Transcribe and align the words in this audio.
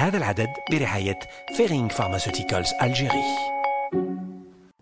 هذا 0.00 0.18
العدد 0.18 0.48
برعاية 0.70 1.18
فيرينغ 1.56 1.88
فارماسيوتيكالز 1.88 2.68
Algérie. 2.80 3.56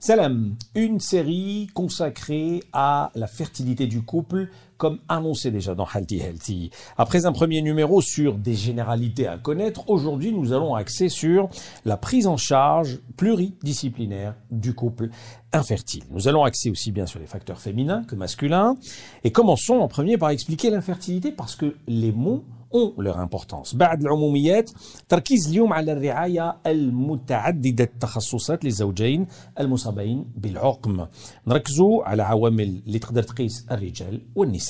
Salam, 0.06 0.56
une 0.74 1.00
série 1.00 1.68
consacrée 1.72 2.62
à 2.74 3.10
la 3.14 3.26
fertilité 3.26 3.86
du 3.86 4.02
couple, 4.02 4.50
comme 4.78 4.98
annoncé 5.08 5.50
déjà 5.50 5.74
dans 5.74 5.86
Healthy 5.86 6.18
Healthy. 6.18 6.70
Après 6.96 7.26
un 7.26 7.32
premier 7.32 7.62
numéro 7.62 8.00
sur 8.00 8.34
des 8.34 8.54
généralités 8.54 9.26
à 9.26 9.38
connaître, 9.38 9.88
aujourd'hui 9.88 10.32
nous 10.32 10.52
allons 10.52 10.74
axer 10.74 11.08
sur 11.08 11.48
la 11.84 11.96
prise 11.96 12.26
en 12.26 12.36
charge 12.36 12.98
pluridisciplinaire 13.16 14.34
du 14.50 14.74
couple 14.74 15.10
infertile. 15.52 16.02
Nous 16.10 16.28
allons 16.28 16.44
axer 16.44 16.70
aussi 16.70 16.90
bien 16.92 17.06
sur 17.06 17.20
les 17.20 17.26
facteurs 17.26 17.60
féminins 17.60 18.04
que 18.04 18.16
masculins. 18.16 18.76
Et 19.22 19.30
commençons 19.32 19.74
en 19.74 19.88
premier 19.88 20.18
par 20.18 20.30
expliquer 20.30 20.70
l'infertilité 20.70 21.30
parce 21.30 21.56
que 21.56 21.76
les 21.86 22.12
mots 22.12 22.44
ont 22.74 22.92
leur 22.98 23.18
importance 23.18 23.74
بعد 23.74 24.00
العموميات 24.00 24.70
تركيز 25.08 25.48
اليوم 25.48 25.72
على 25.72 25.92
الرعاية 25.92 26.56
المتعددة 26.66 27.84
التخصصات 27.84 28.64
للزوجين 28.64 29.26
المصابين 29.60 30.24
بالعقم 30.36 31.06
نركزوا 31.46 32.04
على 32.04 32.22
عوامل 32.22 32.82
اللي 32.86 32.98
تقدر 32.98 33.22
تقيس 33.22 33.66
الرجال 33.70 34.20
والنساء 34.34 34.67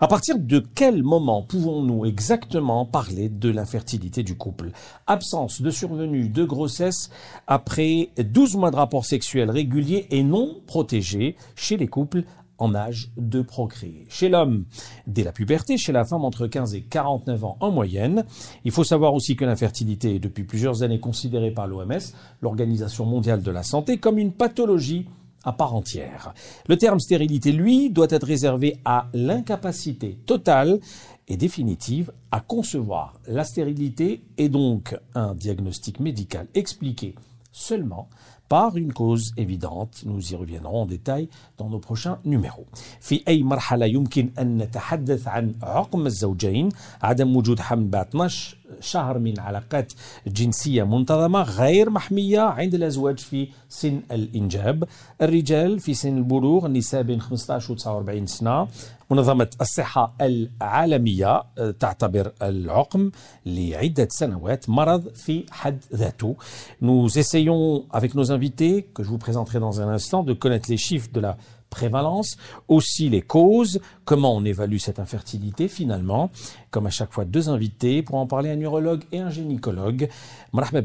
à 0.00 0.08
partir 0.08 0.38
de 0.38 0.62
quel 0.74 1.02
moment 1.02 1.42
pouvons-nous 1.42 2.04
exactement 2.06 2.84
parler 2.84 3.28
de 3.28 3.50
l'infertilité 3.50 4.22
du 4.22 4.36
couple? 4.36 4.70
Absence 5.06 5.62
de 5.62 5.70
survenue 5.70 6.28
de 6.28 6.44
grossesse 6.44 7.10
après 7.46 8.10
12 8.18 8.56
mois 8.56 8.70
de 8.70 8.76
rapports 8.76 9.04
sexuels 9.04 9.50
réguliers 9.50 10.06
et 10.10 10.22
non 10.22 10.60
protégés 10.66 11.36
chez 11.54 11.76
les 11.76 11.88
couples 11.88 12.24
en 12.58 12.74
âge 12.74 13.10
de 13.16 13.40
procréer. 13.40 14.04
Chez 14.08 14.28
l'homme, 14.28 14.64
dès 15.06 15.22
la 15.22 15.32
puberté, 15.32 15.78
chez 15.78 15.92
la 15.92 16.04
femme 16.04 16.24
entre 16.24 16.46
15 16.46 16.74
et 16.74 16.82
49 16.82 17.44
ans 17.44 17.56
en 17.60 17.70
moyenne. 17.70 18.24
Il 18.64 18.72
faut 18.72 18.84
savoir 18.84 19.14
aussi 19.14 19.36
que 19.36 19.44
l'infertilité 19.44 20.16
est 20.16 20.18
depuis 20.18 20.44
plusieurs 20.44 20.82
années 20.82 21.00
considérée 21.00 21.52
par 21.52 21.68
l'OMS, 21.68 21.98
l'Organisation 22.42 23.06
mondiale 23.06 23.42
de 23.42 23.50
la 23.50 23.62
santé, 23.62 23.98
comme 23.98 24.18
une 24.18 24.32
pathologie 24.32 25.06
à 25.47 25.51
part 25.51 25.75
entière. 25.75 26.33
Le 26.67 26.77
terme 26.77 26.99
stérilité, 26.99 27.51
lui, 27.51 27.89
doit 27.89 28.07
être 28.09 28.25
réservé 28.25 28.77
à 28.85 29.07
l'incapacité 29.13 30.17
totale 30.25 30.79
et 31.27 31.37
définitive 31.37 32.11
à 32.31 32.39
concevoir 32.39 33.19
la 33.27 33.43
stérilité 33.43 34.23
et 34.37 34.49
donc 34.49 34.97
un 35.15 35.35
diagnostic 35.35 35.99
médical 35.99 36.47
expliqué 36.53 37.15
seulement 37.51 38.09
par 38.49 38.77
une 38.77 38.91
cause 38.91 39.31
évidente 39.37 40.03
nous 40.05 40.33
y 40.33 40.35
reviendrons 40.35 40.81
en 40.81 40.85
détail 40.85 41.29
dans 41.57 41.69
nos 41.69 41.79
prochains 41.79 42.19
numéros 42.25 42.65
في 42.99 43.23
أي 43.27 43.43
مرحلة 43.43 43.85
يمكن 43.85 44.29
أن 44.39 44.57
نتحدث 44.57 45.27
عن 45.27 45.55
عقم 45.61 46.05
الزوجين 46.05 46.69
عدم 47.01 47.35
وجود 47.37 47.59
حمل 47.59 47.87
بعد 47.87 48.07
12 48.07 48.56
شهر 48.80 49.18
من 49.18 49.40
علاقات 49.40 49.92
جنسية 50.26 50.82
منتظمة 50.82 51.42
غير 51.42 51.90
محمية 51.90 52.40
عند 52.40 52.74
الأزواج 52.74 53.18
في 53.18 53.48
سن 53.68 54.02
الإنجاب 54.12 54.84
الرجال 55.22 55.80
في 55.80 55.94
سن 55.94 56.18
البلوغ 56.18 56.66
النساء 56.66 57.02
بين 57.02 57.20
15 57.20 57.72
و 57.72 57.76
49 57.76 58.26
سنة 58.26 58.68
منظمة 59.10 59.50
الصحة 59.60 60.14
العالمية 60.20 61.42
تعتبر 61.80 62.32
العقم 62.42 63.10
لعدة 63.46 64.08
سنوات 64.10 64.68
مرض 64.68 65.08
في 65.14 65.44
حد 65.50 65.78
ذاته. 65.94 66.36
Nous 66.82 67.18
essayons 67.18 67.84
avec 67.90 68.14
nos 68.14 68.30
invités, 68.32 68.86
que 68.94 69.02
je 69.02 69.08
vous 69.08 69.18
présenterai 69.18 69.60
dans 69.60 69.80
un 69.80 69.88
instant, 69.88 70.22
de 70.22 70.32
connaître 70.32 70.70
les 70.70 70.76
chiffres 70.76 71.08
de 71.12 71.20
la 71.20 71.36
prévalence, 71.70 72.36
aussi 72.68 73.08
les 73.08 73.22
causes, 73.22 73.80
comment 74.04 74.34
on 74.34 74.44
évalue 74.44 74.78
cette 74.78 74.98
infertilité 74.98 75.68
finalement. 75.68 76.30
Comme 76.70 76.86
à 76.86 76.90
chaque 76.90 77.12
fois, 77.12 77.24
deux 77.24 77.48
invités 77.48 78.02
pour 78.02 78.16
en 78.16 78.26
parler, 78.26 78.50
un 78.50 78.56
neurologue 78.56 79.04
et 79.12 79.20
un 79.20 79.30
gynécologue. 79.30 80.08
Marhaba 80.52 80.82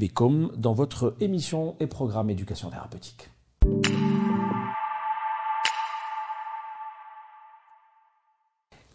dans 0.58 0.74
votre 0.74 1.16
émission 1.20 1.76
et 1.80 1.88
programme 1.88 2.30
éducation 2.30 2.70
thérapeutique. 2.70 3.30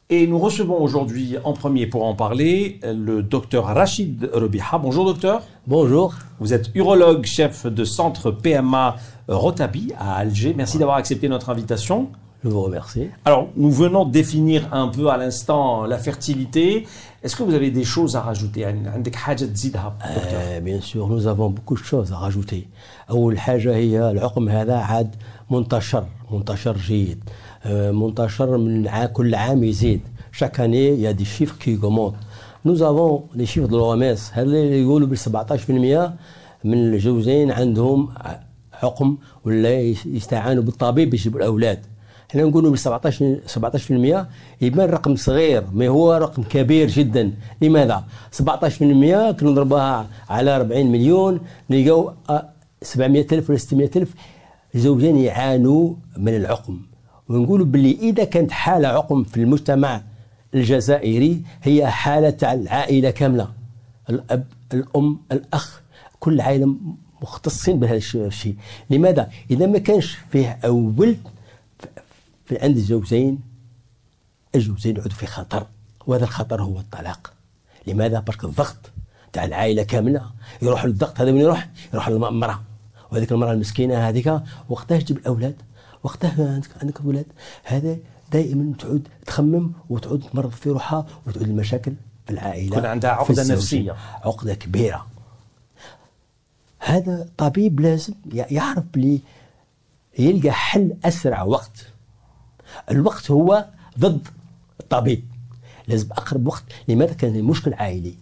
Et 0.10 0.28
nous 0.28 0.38
recevons 0.38 0.82
aujourd'hui 0.82 1.38
en 1.44 1.54
premier 1.54 1.88
pour 1.88 2.06
en 2.06 2.14
parler 2.14 2.80
le 2.84 3.24
docteur 3.24 3.66
Rachid 3.66 4.30
Rebiha. 4.34 4.78
Bonjour 4.78 5.06
docteur. 5.06 5.42
Bonjour. 5.66 6.14
Vous 6.40 6.54
êtes 6.54 6.70
urologue, 6.76 7.26
chef 7.26 7.66
de 7.66 7.84
centre 7.84 8.30
PMA 8.30 8.98
Rotabi 9.28 9.94
à 9.98 10.16
Alger. 10.18 10.54
Merci 10.56 10.78
d'avoir 10.78 10.98
accepté 10.98 11.30
notre 11.30 11.50
invitation. 11.50 12.10
Je 12.44 12.50
vous 12.50 12.62
remercie. 12.62 13.08
Alors, 13.24 13.48
nous 13.56 13.72
venons 13.72 14.04
de 14.04 14.12
définir 14.12 14.68
un 14.74 14.90
peu 14.90 15.08
à 15.08 15.16
l'instant 15.16 15.86
la 15.86 15.98
fertilité. 15.98 16.86
Est-ce 17.24 17.38
que 17.38 17.44
vous 17.44 17.54
avez 17.54 17.72
des 17.72 17.86
choses 17.86 18.18
à 18.18 18.22
rajouter 18.22 18.66
euh, 18.66 20.60
Bien 20.60 20.82
sûr, 20.82 21.08
nous 21.08 21.26
avons 21.28 21.50
beaucoup 21.50 21.76
de 21.76 21.84
choses 21.84 22.12
à 22.12 22.18
rajouter. 22.18 22.68
أول 23.10 23.40
حاجة 23.40 23.76
هي 23.76 24.12
العقم 24.12 24.50
هذا 24.50 24.76
عاد 24.76 25.16
منتشر 25.52 26.04
منتشر 26.32 26.78
جيد 26.78 27.24
منتشر 27.71 28.57
من 28.57 29.07
كل 29.13 29.35
عام 29.35 29.65
يزيد. 29.65 30.01
il 30.41 31.01
y 31.01 31.07
a 31.07 31.13
des 31.13 31.25
chiffres 31.25 31.59
qui 31.59 31.75
augmentent 31.75 32.15
nous 32.65 32.83
avons 32.83 33.25
les 33.35 33.47
chiffres 33.47 33.69
de 33.69 33.77
l'OMS. 33.77 34.33
هذا 34.33 34.59
يقولوا 34.59 35.09
بال 35.09 35.19
17% 35.19 36.13
من 36.65 36.95
الجوزين 36.95 37.51
عندهم 37.51 38.09
عقم 38.83 39.17
ولا 39.45 39.81
يستعانوا 40.07 40.63
بالطبيب 40.63 41.11
باش 41.11 41.21
يجيبوا 41.21 41.41
الأولاد؟ 41.41 41.79
إحنا 42.31 42.43
نقولوا 42.43 42.71
بال 42.71 42.79
17 42.79 43.39
17% 44.61 44.63
يبان 44.63 44.91
رقم 44.91 45.17
صغير 45.17 45.65
ما 45.73 45.89
هو 45.89 46.13
رقم 46.13 46.43
كبير 46.43 46.89
جدا. 46.89 47.33
لماذا؟ 47.63 48.05
17% 48.43 48.43
كنا 48.43 49.33
نضربها 49.43 50.07
على 50.29 50.57
40 50.57 50.87
مليون 50.87 51.41
نلقاو 51.71 52.13
700 52.83 53.27
ألف 53.33 53.51
ولا 53.51 53.59
600 53.59 53.91
ألف 53.97 54.15
زوجين 54.75 55.17
يعانوا 55.17 55.95
من 56.17 56.37
العقم 56.37 56.79
ونقولوا 57.29 57.67
باللي 57.67 57.93
إذا 57.93 58.25
كانت 58.25 58.51
حالة 58.51 58.89
عقم 58.89 59.25
في 59.25 59.37
المجتمع 59.37 60.03
الجزائري 60.55 61.43
هي 61.63 61.87
حالة 61.91 62.31
تاع 62.31 62.53
العائلة 62.53 63.11
كاملة. 63.11 63.53
الأب 64.11 64.47
الأم 64.75 65.21
الأخ 65.33 65.81
كل 66.21 66.41
عائله 66.41 66.77
مختصين 67.23 67.81
بهذا 67.81 67.97
الشيء. 68.15 68.57
لماذا؟ 68.91 69.31
إذا 69.51 69.67
ما 69.67 69.79
كانش 69.79 70.19
فيه 70.31 70.59
ولد 70.67 71.19
في 72.45 72.59
عند 72.59 72.77
الزوجين 72.77 73.39
الزوجين 74.55 74.97
يعودوا 74.97 75.17
في 75.17 75.27
خطر 75.27 75.67
وهذا 76.07 76.25
الخطر 76.25 76.63
هو 76.63 76.79
الطلاق. 76.79 77.33
لماذا؟ 77.87 78.21
باسكو 78.21 78.47
الضغط 78.47 78.91
تاع 79.33 79.45
العائلة 79.45 79.83
كاملة. 79.83 80.23
يروح 80.63 80.85
للضغط 80.85 81.21
هذا 81.21 81.33
من 81.33 81.41
يروح؟ 81.41 81.69
يروح 81.93 82.09
للمرأة. 82.09 82.61
وهذيك 83.13 83.33
المرأة 83.33 83.53
المسكينة 83.53 84.09
هذيك 84.09 84.41
وقتها 84.69 84.99
تجيب 84.99 85.17
الأولاد؟ 85.17 85.55
وقتها 86.09 86.55
عندك 86.55 86.69
عندك 86.83 87.01
أولاد 87.01 87.27
هذا 87.65 87.97
دائما 88.33 88.73
تعود 88.79 89.09
تخمم 89.27 89.73
وتعود 89.91 90.23
تمرض 90.33 90.51
في 90.51 90.71
روحها 90.71 91.07
وتعود 91.27 91.49
المشاكل 91.49 91.93
في 92.27 92.33
العائلة 92.33 92.77
يكون 92.77 92.87
عندها 92.87 93.11
عقدة 93.11 93.45
نفسية. 93.55 93.97
عقدة 94.25 94.55
كبيرة. 94.55 95.07
هذا 96.79 97.29
طبيب 97.37 97.81
لازم 97.81 98.15
يعرف 98.33 98.85
بلي 98.95 99.21
يلقى 100.19 100.51
حل 100.51 100.97
أسرع 101.05 101.43
وقت. 101.43 101.87
الوقت 102.91 103.31
هو 103.31 103.67
ضد 103.99 104.29
الطبيب. 104.81 105.25
لازم 105.89 106.13
أقرب 106.13 106.47
وقت 106.47 106.65
لماذا 106.89 107.13
كان 107.13 107.37
المشكل 107.37 107.75
عائلي. 107.75 108.15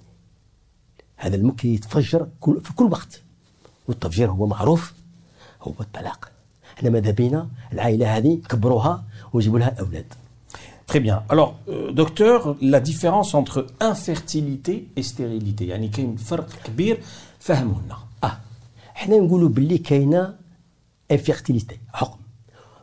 هذا 1.16 1.36
ممكن 1.36 1.68
يتفجر 1.68 2.28
في 2.62 2.72
كل 2.76 2.84
وقت. 2.84 3.22
والتفجير 3.88 4.30
هو 4.30 4.46
معروف 4.46 4.94
هو 5.62 5.74
الطلاق. 5.80 6.35
إحنا 6.76 6.90
ماذا 6.90 7.10
بينا 7.10 7.48
العائلة 7.72 8.16
هذه 8.16 8.38
كبروها 8.48 9.04
ويجيبوا 9.32 9.58
لها 9.58 9.76
أولاد. 9.80 10.04
Très 10.92 11.00
bien. 11.00 11.22
Alors, 11.28 11.56
euh, 11.68 11.90
docteur, 11.90 12.56
la 12.60 12.80
différence 12.80 13.34
entre 13.34 13.66
infertilité 13.80 14.88
et 14.96 15.02
stérilité, 15.02 15.62
يعني 15.62 15.88
كاين 15.88 16.16
فرق 16.16 16.48
كبير 16.64 17.00
فهمونا. 17.38 17.96
آه. 18.24 18.38
إحنا 18.96 19.16
نقولوا 19.16 19.48
باللي 19.48 19.78
كاينة 19.78 20.34
infertilité 21.10 21.78
حكم. 21.92 22.18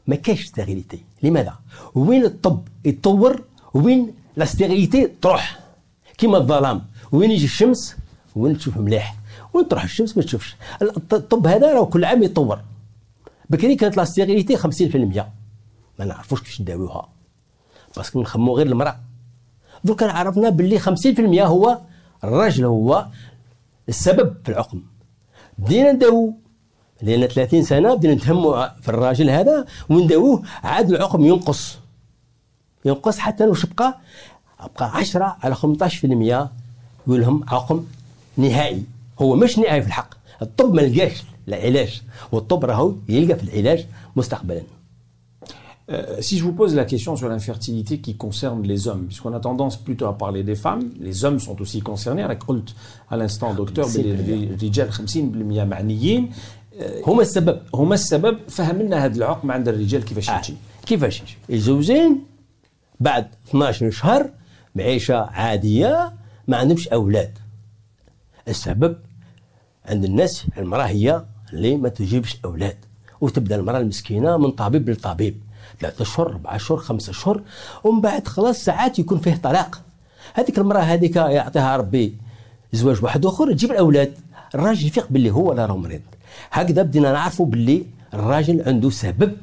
ما 0.07 0.15
كاينش 0.15 0.45
stérilité 0.45 1.03
لماذا؟ 1.23 1.53
وين 1.95 2.25
الطب 2.25 2.67
يتطور؟ 2.85 3.43
وين 3.73 4.13
la 4.35 4.45
stérilité 4.45 5.07
تروح؟ 5.21 5.59
كيما 6.17 6.37
الظلام. 6.37 6.85
وين 7.11 7.31
يجي 7.31 7.45
الشمس؟ 7.45 7.95
وين 8.35 8.57
تشوف 8.57 8.77
مليح. 8.77 9.15
وين 9.53 9.67
تروح 9.67 9.83
الشمس؟ 9.83 10.17
ما 10.17 10.23
تشوفش. 10.23 10.55
الطب 11.13 11.47
هذا 11.47 11.73
راه 11.73 11.85
كل 11.85 12.05
عام 12.05 12.23
يتطور. 12.23 12.59
بكري 13.49 13.75
كانت 13.75 13.97
la 13.97 14.05
stérilité 14.05 14.57
50% 14.57 15.23
ما 15.99 16.05
نعرفوش 16.05 16.39
كيفاش 16.39 16.61
نداويوها 16.61 17.09
parce 17.97 18.12
que 18.12 18.21
نخمو 18.21 18.57
غير 18.57 18.67
المرأة. 18.67 18.99
دوكا 19.83 20.11
عرفنا 20.11 20.49
باللي 20.49 20.79
50% 20.79 21.41
هو 21.41 21.79
الراجل 22.23 22.65
هو 22.65 23.07
السبب 23.89 24.35
في 24.43 24.49
العقم. 24.51 24.81
بدينا 25.57 25.91
نداوو 25.91 26.33
لأن 27.01 27.27
30 27.27 27.63
سنة 27.63 27.93
بدينا 27.93 28.13
نتهموا 28.13 28.67
في 28.81 28.89
الراجل 28.89 29.29
هذا 29.29 29.65
ونداووه 29.89 30.43
عاد 30.63 30.89
العقم 30.91 31.25
ينقص. 31.25 31.77
ينقص 32.85 33.17
حتى 33.17 33.45
واش 33.45 33.65
بقى 33.65 33.99
بقى 34.79 34.91
10 34.97 35.37
على 35.43 35.55
15% 35.55 36.49
يقول 37.07 37.21
لهم 37.21 37.45
عقم 37.47 37.85
نهائي. 38.37 38.83
هو 39.21 39.35
مش 39.35 39.59
نهائي 39.59 39.81
في 39.81 39.87
الحق. 39.87 40.09
الطب 40.43 40.73
ما 40.73 40.81
لقاش 40.81 41.23
العلاج 41.47 42.01
والطب 42.31 42.65
راهو 42.65 42.95
يلقى 43.09 43.35
في 43.35 43.43
العلاج 43.43 43.85
مستقبلا. 44.15 44.63
Euh, 45.91 46.21
si 46.21 46.37
je 46.37 46.43
vous 46.45 46.53
pose 46.53 46.73
la 46.75 46.85
question 46.85 47.17
sur 47.17 47.27
l'infertilité 47.27 47.99
qui 47.99 48.15
concerne 48.15 48.63
les 48.63 48.87
hommes, 48.87 49.05
puisqu'on 49.07 49.33
a 49.33 49.41
tendance 49.41 49.75
plutôt 49.75 50.05
à 50.05 50.17
parler 50.17 50.41
des 50.43 50.55
femmes, 50.55 50.91
les 50.99 51.25
hommes 51.25 51.39
sont 51.39 51.61
aussi 51.61 51.81
concernés. 51.81 52.23
على 52.23 52.35
قلت 52.35 52.69
à 53.11 53.17
l'instant 53.17 53.53
docteur 53.53 53.87
الرجال 53.97 54.93
50% 54.93 55.15
معنيين 55.63 56.31
هما 57.07 57.21
السبب. 57.21 57.59
هما 57.73 57.95
السبب 57.95 58.37
فهم 58.49 58.81
لنا 58.81 59.05
هذا 59.05 59.15
العقم 59.17 59.51
عند 59.51 59.67
الرجال 59.67 60.05
كيفاش 60.05 60.29
آه. 60.29 60.37
يجي 60.37 60.55
كيفاش 60.85 61.21
يجي 61.21 61.37
الزوجين 61.49 62.23
بعد 62.99 63.27
12 63.49 63.91
شهر 63.91 64.29
معيشة 64.75 65.15
عادية 65.15 66.13
ما 66.47 66.57
عندهمش 66.57 66.87
أولاد. 66.87 67.37
السبب 68.47 68.95
عند 69.85 70.03
الناس 70.03 70.45
المرأة 70.57 70.85
هي 70.85 71.23
اللي 71.53 71.77
ما 71.77 71.89
تجيبش 71.89 72.37
أولاد. 72.45 72.77
وتبدأ 73.21 73.55
المرأة 73.55 73.79
المسكينة 73.79 74.37
من 74.37 74.51
طبيب 74.51 74.89
لطبيب. 74.89 75.37
ثلاثة 75.79 76.01
أشهر 76.01 76.27
أربعة 76.27 76.55
أشهر 76.55 76.77
خمسة 76.77 77.11
أشهر 77.11 77.41
ومن 77.83 78.01
بعد 78.01 78.27
خلاص 78.27 78.63
ساعات 78.63 78.99
يكون 78.99 79.19
فيه 79.19 79.35
طلاق. 79.35 79.81
هذيك 80.33 80.57
المرأة 80.57 80.81
هذيك 80.81 81.15
يعطيها 81.15 81.77
ربي 81.77 82.15
زواج 82.73 83.03
واحد 83.03 83.25
آخر 83.25 83.51
تجيب 83.51 83.71
الأولاد. 83.71 84.13
الراجل 84.55 84.87
يفيق 84.87 85.07
باللي 85.09 85.31
هو 85.31 85.53
لا 85.53 85.65
راه 85.65 85.77
مريض. 85.77 86.01
هكذا 86.51 86.81
بدينا 86.81 87.11
نعرفوا 87.11 87.45
باللي 87.45 87.85
الراجل 88.13 88.63
عنده 88.67 88.89
سبب 88.89 89.37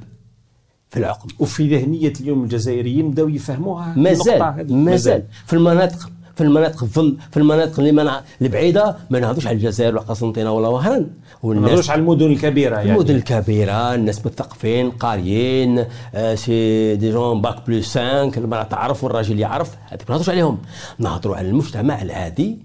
في 0.90 0.98
العقم. 0.98 1.28
وفي 1.38 1.76
ذهنية 1.76 2.12
اليوم 2.20 2.42
الجزائريين 2.44 3.10
بداو 3.10 3.28
يفهموها 3.28 3.94
مازال. 3.96 4.66
مازال. 4.84 5.22
في 5.46 5.52
المناطق. 5.52 6.10
في 6.40 6.46
المناطق 6.46 6.82
الظل 6.82 7.16
في 7.30 7.36
المناطق 7.36 7.78
اللي 7.78 7.92
منع 7.92 8.20
البعيده 8.42 8.96
ما 9.10 9.20
نهضوش 9.20 9.46
على 9.46 9.56
الجزائر 9.56 9.92
ولا 9.92 10.02
قسنطينة 10.02 10.52
ولا 10.52 10.68
وهران. 10.68 11.06
ما 11.44 11.54
نهضروش 11.54 11.90
على 11.90 12.00
المدن 12.00 12.26
الكبيرة 12.26 12.76
يعني. 12.76 12.92
المدن 12.92 13.14
الكبيرة 13.14 13.94
الناس 13.94 14.26
مثقفين 14.26 14.90
قاريين 14.90 15.84
آه، 16.14 16.34
c'est 16.34 16.96
des 16.96 17.12
gens 17.12 17.40
bac 17.40 17.66
plus 17.66 17.98
5 17.98 18.38
المراه 18.38 18.62
تعرف 18.62 19.04
والراجل 19.04 19.38
يعرف 19.38 19.76
هذيك 19.88 20.10
ما 20.10 20.16
نهضروش 20.16 20.28
عليهم. 20.28 20.58
نهضروا 20.98 21.36
على 21.36 21.48
المجتمع 21.48 22.02
العادي 22.02 22.58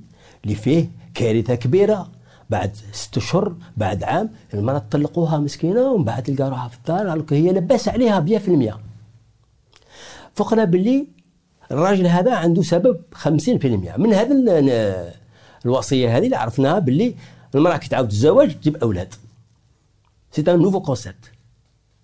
اللي 0.43 0.55
فيه 0.55 0.89
كارثة 1.13 1.55
كبيرة. 1.55 2.07
بعد 2.49 2.75
ست 2.91 3.17
اشهر 3.17 3.53
بعد 3.77 4.03
عام 4.03 4.29
المرأة 4.53 4.77
تطلقوها 4.77 5.37
مسكينة 5.37 5.81
ومن 5.81 6.03
بعد 6.03 6.23
تلقى 6.23 6.49
روحها 6.49 6.67
في 6.67 6.77
الدار 6.77 7.23
هي 7.31 7.51
لاباس 7.51 7.87
عليها 7.87 8.25
100% 8.71 8.73
فقنا 10.35 10.63
باللي 10.65 11.14
الراجل 11.71 12.07
هذا 12.07 12.35
عنده 12.35 12.61
سبب 12.61 12.99
50% 13.23 13.65
من 13.97 14.13
هذا 14.13 14.33
ال- 14.35 15.11
الوصية 15.65 16.17
هذه 16.17 16.25
اللي 16.25 16.35
عرفناها 16.35 16.79
باللي 16.79 17.15
المرأة 17.55 17.77
كي 17.77 17.89
تعاود 17.89 18.07
تتزوج 18.07 18.51
تجيب 18.51 18.75
أولاد. 18.77 19.13
c'est 20.31 20.41
un 20.51 20.59
nouveau 20.59 20.79
concept 20.81 21.31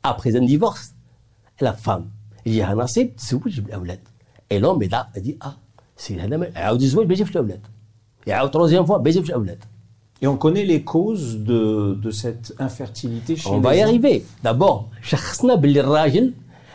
après 0.05 0.37
un 0.37 0.45
divorce 0.45 0.93
la 1.61 1.71
femme 1.71 2.09
يجيها 2.45 2.75
نصيب 2.75 3.15
تزوج 3.15 3.59
بالأولاد. 3.59 3.99
اي 4.51 4.59
لون 4.59 4.79
بدا 4.79 5.07
دي 5.17 5.37
آه 5.43 5.53
c'est 5.97 6.19
هذا 6.19 6.51
عاود 6.55 6.81
يتزوج 6.81 7.07
ما 7.07 7.13
يجيبش 7.13 7.31
الاولاد 7.31 7.59
يعاود 8.27 8.51
troisième 8.51 8.85
fois 8.85 8.97
ما 8.97 9.09
يجيبش 9.09 9.29
الاولاد 9.29 9.63
Et 10.23 10.27
on 10.27 10.37
connaît 10.45 10.65
les 10.73 10.83
causes 10.83 11.31
de, 11.49 11.61
de 12.05 12.11
cette 12.11 12.47
infertilité 12.67 13.35
chez 13.35 13.47
on 13.49 13.61
les 13.61 13.63
va 13.63 13.69
hommes. 13.69 13.73
y 13.77 13.83
arriver 13.83 14.21
d'abord 14.43 14.85
شخصنا 15.03 15.55
باللي 15.55 15.79
الراجل 15.79 16.33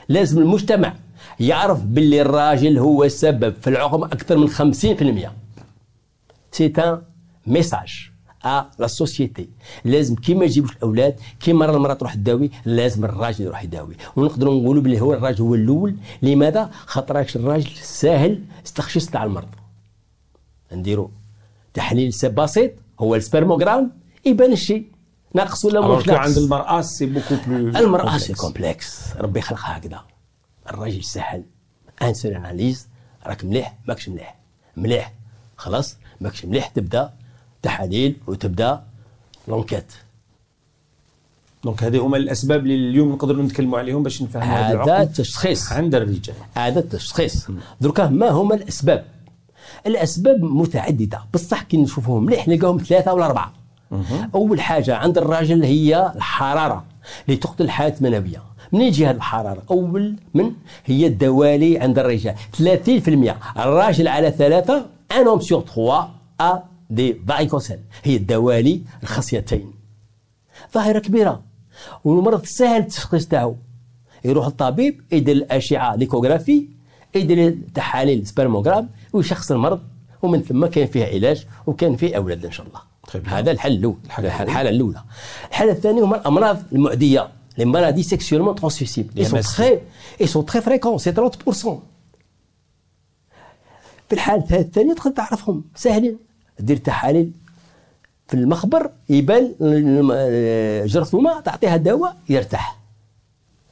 لازم 0.08 0.38
المجتمع 0.42 0.94
يعرف 1.40 1.82
باللي 1.82 2.22
الراجل 2.22 2.78
هو 2.78 3.04
السبب 3.04 3.54
في 3.60 3.70
العقم 3.70 4.04
أكثر 4.04 4.36
من 4.36 4.48
50% 4.48 5.30
c'est 6.52 6.72
un 6.78 7.02
message 7.46 8.10
à 8.44 8.70
la 8.78 8.86
société 8.86 9.48
لازم 9.84 10.14
كيما 10.14 10.44
يجيبوش 10.44 10.76
الأولاد 10.76 11.20
كيما 11.40 11.66
راه 11.66 11.76
المرأة 11.76 11.94
تروح 11.94 12.14
تداوي 12.14 12.50
لازم 12.64 13.04
الراجل 13.04 13.44
يروح 13.44 13.62
يداوي. 13.64 13.96
ونقدروا 14.16 14.60
نقولوا 14.60 14.82
باللي 14.82 15.00
هو 15.00 15.12
الراجل 15.14 15.42
هو 15.42 15.54
الأول. 15.54 15.96
لماذا؟ 16.22 16.70
خاطرش 16.86 17.36
الراجل 17.36 17.76
ساهل 17.76 18.42
التشخيص 18.66 19.06
تاع 19.06 19.24
المرض. 19.24 19.48
نديروا 20.72 21.08
تحليل 21.74 22.12
c'est 22.12 22.28
بسيط 22.28 22.70
هو 23.00 23.14
ال 23.14 23.20
spermogramme 23.20 23.92
يبان 24.24 24.52
الشيء. 24.52 24.86
ناقص 25.34 25.64
ولا 25.64 25.80
مش 25.80 26.06
ناقص 26.06 26.20
عند 26.20 26.36
المرأة 26.38 26.80
c'est 26.80 27.06
beaucoup 27.06 27.34
plus 27.46 27.78
المرأة 27.78 28.18
c'est 28.18 28.32
complexe 28.34 29.16
ربي 29.16 29.40
خلقها 29.40 29.76
هكذا. 29.76 30.00
الراجل 30.70 31.04
سهل. 31.04 31.42
une 32.02 32.14
seule 32.14 32.32
analyse 32.32 32.88
راك 33.26 33.44
مليح 33.44 33.74
ماكش 33.88 34.08
مليح. 34.08 34.36
مليح. 34.76 35.12
خلاص؟ 35.56 35.96
ماكش 36.20 36.44
مليح 36.44 36.68
تبدأ 36.68 37.12
تحاليل 37.62 38.16
وتبدأ 38.26 38.82
l'enquête. 39.48 39.92
donc 41.64 41.84
هذه 41.84 42.06
هما 42.06 42.16
الأسباب 42.16 42.60
اللي 42.60 42.74
اليوم 42.74 43.12
نقدروا 43.12 43.42
نتكلموا 43.42 43.78
عليهم 43.78 44.02
باش 44.02 44.22
نفهموا 44.22 44.56
هذا 44.56 44.82
هذا 44.82 44.84
العقم 44.84 45.12
تشخيص 45.12 45.72
عند 45.72 45.94
الرجال. 45.94 46.36
هذا 46.54 46.80
التشخيص. 46.80 47.46
دركا 47.80 48.08
ما 48.08 48.28
هما 48.28 48.54
الأسباب؟ 48.54 49.04
الأسباب 49.86 50.42
متعددة. 50.42 51.22
بصح 51.34 51.62
كي 51.62 51.76
نشوفوهم 51.76 52.24
مليح 52.24 52.48
نلقاهم 52.48 52.78
ثلاثة 52.78 53.14
ولا 53.14 53.26
أربعة. 53.26 53.52
أول 54.34 54.60
حاجة 54.60 54.96
عند 54.96 55.18
الراجل 55.18 55.62
هي 55.62 56.12
الحرارة 56.16 56.84
اللي 57.26 57.36
تقتل 57.36 57.64
الحياة 57.64 57.94
المنويه 58.00 58.42
منين 58.72 58.86
يجي 58.86 59.06
هذه 59.06 59.16
الحرارة؟ 59.16 59.62
أول 59.70 60.16
من 60.34 60.52
هي 60.84 61.06
الدوالي 61.06 61.78
عند 61.78 61.98
الرجال. 61.98 62.34
30% 62.58 63.58
الراجل 63.58 64.08
على 64.08 64.30
ثلاثة 64.30 64.86
un 65.12 65.26
homme 65.26 65.40
sur 65.40 65.64
3 65.74 66.08
ا 66.40 66.62
دي 66.90 67.16
varicocèle 67.28 67.78
هي 68.04 68.16
الدوالي 68.16 68.82
الخصيتين 69.02 69.72
ظاهرة 70.74 70.98
كبيرة. 70.98 71.42
والمرض 72.04 72.44
سهل 72.44 72.80
التشخيص 72.80 73.26
تاعو. 73.28 73.56
يروح 74.24 74.46
الطبيب 74.46 75.00
يدير 75.12 75.36
الأشعة 75.36 75.96
l'échographie 75.96 76.68
يدير 77.14 77.48
التحاليل 77.48 78.26
spermogramme 78.26 78.88
ويشخص 79.12 79.52
المرض. 79.52 79.80
ومن 80.22 80.42
ثم 80.42 80.66
كان 80.66 80.86
فيه 80.86 81.04
علاج 81.04 81.46
وكان 81.66 81.96
فيه 81.96 82.16
أولاد 82.16 82.44
إن 82.44 82.52
شاء 82.52 82.66
الله. 82.66 82.80
bien. 83.06 83.28
هذا 83.28 83.50
الحل 83.50 83.72
الأول. 83.72 83.96
الحالة 84.18 84.70
الأولى. 84.70 85.02
الحالة 85.50 85.72
الثانية 85.72 86.04
هما 86.04 86.16
الأمراض 86.16 86.58
المعدية. 86.72 87.28
Les 87.58 87.64
maladies 87.64 88.04
sexuellement 88.14 88.54
transmissibles. 88.62 89.12
Les, 89.16 89.22
ils 89.22 89.28
sont 89.34 89.42
très 89.56 89.74
ils 90.24 90.28
sont 90.34 90.44
très 90.50 90.60
fréquents 90.68 90.98
c'est 91.04 91.14
30% 91.18 91.80
في 94.08 94.12
الحالة 94.14 94.58
الثانية 94.60 94.94
تقدر 94.94 95.10
تعرفهم. 95.14 95.64
سهلين. 95.74 96.18
دير 96.60 96.76
تحاليل. 96.76 97.32
في 98.28 98.34
المخبر 98.34 98.90
يبان 99.08 99.54
الم- 99.60 100.10
الجرثومة 100.12 101.40
تعطيها 101.40 101.76
دواء 101.76 102.16
يرتاح. 102.28 102.78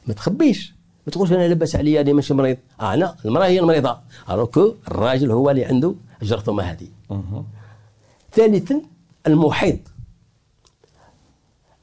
ما 0.07 0.15
تخبيش. 0.15 0.75
ما 1.07 1.13
تقولش 1.13 1.33
أنا 1.33 1.49
لاباس 1.49 1.77
عليا 1.77 2.01
أنا 2.01 2.13
ماشي 2.13 2.35
مريض. 2.35 2.57
آه 2.81 2.95
أنا 2.95 3.17
المرأة 3.25 3.47
هي 3.47 3.61
المريضة. 3.61 3.99
alors 4.31 4.73
الراجل 4.89 5.31
هو 5.31 5.51
اللي 5.51 5.65
عنده 5.65 5.95
الجرثومه 6.23 6.63
هذه. 6.63 6.89
ثالثا 8.33 8.81
المحيط. 9.27 9.79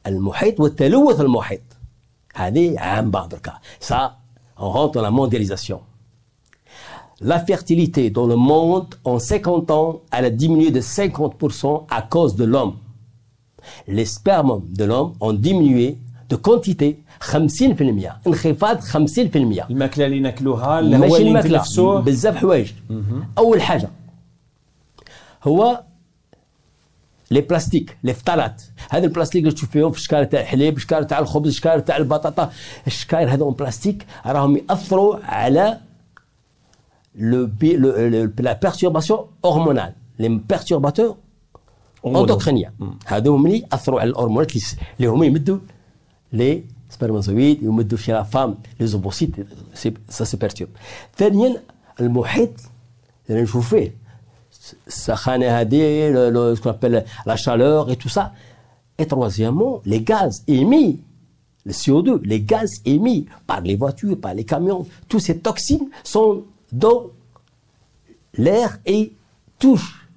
المحيط 0.08 0.60
والتلوث 0.60 1.22
المحيط. 1.22 1.62
ça 3.80 4.00
on 4.59 4.71
rentre 4.71 4.92
dans 4.92 5.02
la 5.02 5.11
mondialisation 5.11 5.80
la 7.21 7.38
fertilité 7.40 8.11
dans 8.11 8.26
le 8.26 8.37
monde 8.37 8.95
en 9.04 9.18
50 9.18 9.71
ans 9.71 10.00
elle 10.12 10.26
a 10.26 10.30
diminué 10.30 10.71
de 10.71 10.80
50% 10.80 11.87
à 11.90 12.02
cause 12.02 12.37
de 12.37 12.45
l'homme 12.45 12.75
les 13.88 14.04
spermes 14.04 14.62
de 14.80 14.85
l'homme 14.85 15.12
ont 15.21 15.33
diminué 15.33 15.99
de 16.28 16.37
quantité 16.37 16.99
50% 17.21 18.11
انخفاض 18.26 18.80
50% 18.80 19.71
الماكله 19.71 20.06
اللي 20.06 20.21
ناكلوها 20.21 20.78
اللي 20.78 20.97
هو 20.97 21.00
ماشي 21.00 21.16
اللي 21.16 21.28
الماكله 21.28 21.50
نتنفسوه 21.50 22.00
بزاف 22.00 22.37
حوايج 22.37 22.73
اول 23.38 23.62
حاجه 23.62 23.88
هو 25.45 25.83
لي 27.31 27.41
بلاستيك 27.41 27.97
لي 28.03 28.13
فطالات. 28.13 28.61
هذا 28.89 29.05
البلاستيك 29.05 29.43
اللي 29.43 29.53
تشوف 29.53 29.69
فيهم 29.69 29.91
في 29.91 29.97
الشكاره 29.97 30.23
تاع 30.23 30.41
الحليب 30.41 30.77
الشكاره 30.77 31.03
تاع 31.03 31.19
الخبز 31.19 31.47
الشكاره 31.47 31.79
تاع 31.79 31.97
البطاطا 31.97 32.51
الشكاير 32.88 33.33
هذوم 33.33 33.53
بلاستيك 33.53 34.05
راهم 34.25 34.57
يأثروا 34.57 35.15
على 35.23 35.79
les, 37.15 37.77
les, 37.77 38.31
la 38.39 38.53
perturbation 38.53 39.27
hormonale 39.46 39.93
les 40.20 40.29
perturbateurs 40.29 41.15
endocriniens 42.05 42.74
هذو 43.05 43.35
اللي 43.35 43.59
يأثروا 43.74 44.01
على 44.01 44.09
الهرمونات 44.09 44.51
اللي 44.97 45.07
هما 45.07 45.25
يمدوا 45.25 45.57
les 46.34 46.63
spermatozoïdes 46.89 47.63
يمدوا 47.63 47.97
في 47.97 48.11
la 48.12 48.24
femme 48.24 48.58
les 48.79 48.88
ovocytes 48.88 49.36
ça, 50.10 50.24
ça 50.24 50.38
perturbe 50.38 50.70
ثانيا 51.17 51.61
المحيط 52.00 52.50
اللي 53.29 53.41
نشوف 53.41 53.69
فيه 53.69 54.00
ce 54.88 56.62
qu'on 56.62 56.70
appelle 56.70 57.06
la 57.25 57.36
chaleur 57.36 57.89
et 57.89 57.96
tout 57.96 58.10
ça. 58.10 58.34
Et 58.98 59.08
troisièmement, 59.08 59.82
les 59.86 60.01
gaz 60.01 60.44
émis, 60.48 61.01
le 61.65 61.72
CO2, 61.72 62.22
les 62.24 62.41
gaz 62.41 62.82
émis 62.86 63.25
par 63.48 63.62
les 63.62 63.75
voitures, 63.75 64.20
par 64.20 64.34
les 64.34 64.46
camions, 64.46 64.86
toutes 65.08 65.22
ces 65.22 65.39
toxines 65.39 65.89
sont 66.03 66.44
dans 66.72 67.08
l'air 68.36 68.80
et 68.86 69.13
touchent 69.60 70.08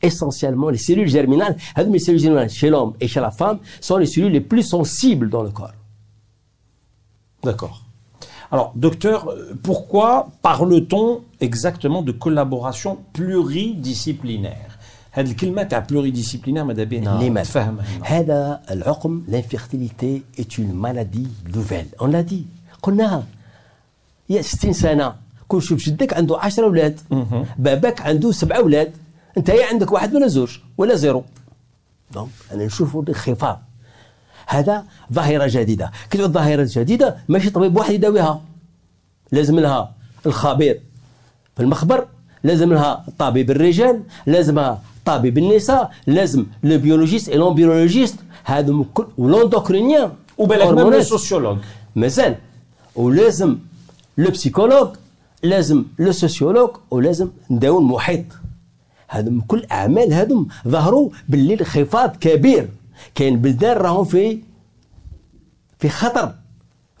essentiellement 0.00 0.70
les 0.70 0.78
cellules 0.78 1.08
germinales. 1.08 1.56
Les 1.76 1.98
cellules 1.98 2.20
germinales 2.20 2.50
chez 2.50 2.70
l'homme 2.70 2.94
et 3.00 3.08
chez 3.08 3.20
la 3.20 3.30
femme 3.30 3.58
sont 3.80 3.96
les 3.96 4.06
cellules 4.06 4.32
les 4.32 4.40
plus 4.40 4.62
sensibles 4.62 5.28
dans 5.30 5.42
le 5.42 5.50
corps. 5.50 5.72
D'accord 7.42 7.83
Alors, 8.53 8.73
docteur, 8.75 9.17
pourquoi 9.63 10.29
parle-t-on 10.41 11.21
exactement 11.39 12.01
de 12.01 12.11
collaboration 12.11 12.97
pluridisciplinaire 13.13 14.69
هذه 15.11 15.31
الكلمه 15.31 15.63
تاع 15.63 15.87
pluridisciplinaire 15.91 16.47
ماذا 16.47 16.83
بينا 16.83 17.29
نفهم 17.29 17.77
هذا 18.03 18.61
العقم 18.71 19.23
l'infertilité 19.31 20.23
est 20.41 20.57
une 20.57 20.73
maladie 20.73 21.27
nouvelle 21.55 21.87
on 21.99 22.07
l'a 22.07 22.23
dit 22.23 22.45
قلناها 22.81 23.23
يا 24.29 24.41
60 24.41 24.73
سنه 24.73 25.15
كل 25.47 25.61
شوف 25.61 25.85
جدك 25.85 26.13
عنده 26.13 26.39
10 26.39 26.63
اولاد 26.63 26.99
باباك 27.57 28.01
عنده 28.01 28.31
سبعه 28.31 28.57
اولاد 28.57 28.91
انت 29.37 29.49
هي 29.49 29.63
عندك 29.63 29.91
واحد 29.91 30.15
ولا 30.15 30.27
زوج 30.27 30.57
ولا 30.77 30.95
زيرو 30.95 31.23
دونك 32.11 32.29
انا 32.51 32.65
نشوفوا 32.65 33.03
انخفاض 33.09 33.61
هذا 34.46 34.84
ظاهرة 35.12 35.46
جديدة. 35.50 35.90
كي 36.10 36.24
الظاهره 36.24 36.62
الجديده 36.62 37.16
ماشي 37.28 37.50
طبيب 37.50 37.76
واحد 37.76 37.94
يداويها. 37.94 38.42
لازم 39.32 39.60
لها 39.60 39.94
الخبير 40.26 40.80
في 41.56 41.62
المخبر 41.62 42.06
لازم 42.44 42.72
لها 42.72 43.04
طبيب 43.18 43.50
الرجال 43.50 44.02
لازمها 44.26 44.82
طبيب 45.04 45.38
النساء 45.38 45.90
لازم 46.06 46.46
le 46.62 46.78
biologiste 46.78 47.28
et 47.28 47.54
biologiste. 47.54 48.16
هذا 48.44 48.84
كل 48.94 49.06
و 49.18 49.25
l'endocrinien 49.25 50.10
وبالك 50.38 50.66
même 50.66 50.90
le 50.90 51.02
sociologue 51.02 51.58
مازال. 51.96 52.36
ولازم 52.96 53.58
le 54.18 54.30
psychologue 54.30 54.88
لازم 55.42 55.84
le 55.98 56.12
sociologue 56.12 56.70
ولازم 56.90 57.28
نداو 57.50 57.78
المحيط. 57.78 58.24
هذم 59.08 59.40
كل 59.40 59.66
أعمال 59.72 60.12
هذم 60.14 60.46
ظهروا 60.68 61.10
باللي 61.28 61.54
انخفاض 61.54 62.16
كبير. 62.16 62.68
كاين 63.14 63.36
بلدان 63.36 63.76
راهم 63.76 64.04
في 64.04 64.38
في 65.78 65.88
خطر 65.88 66.34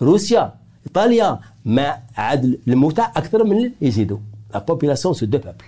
روسيا 0.02 0.54
إيطاليا 0.86 1.38
ما 1.64 1.98
عاد 2.16 2.60
الموتى 2.68 3.02
أكثر 3.02 3.44
من 3.44 3.70
يزيدوا 3.80 4.18
la 4.54 4.58
population 4.58 5.14
se 5.14 5.26
dépeuple 5.26 5.64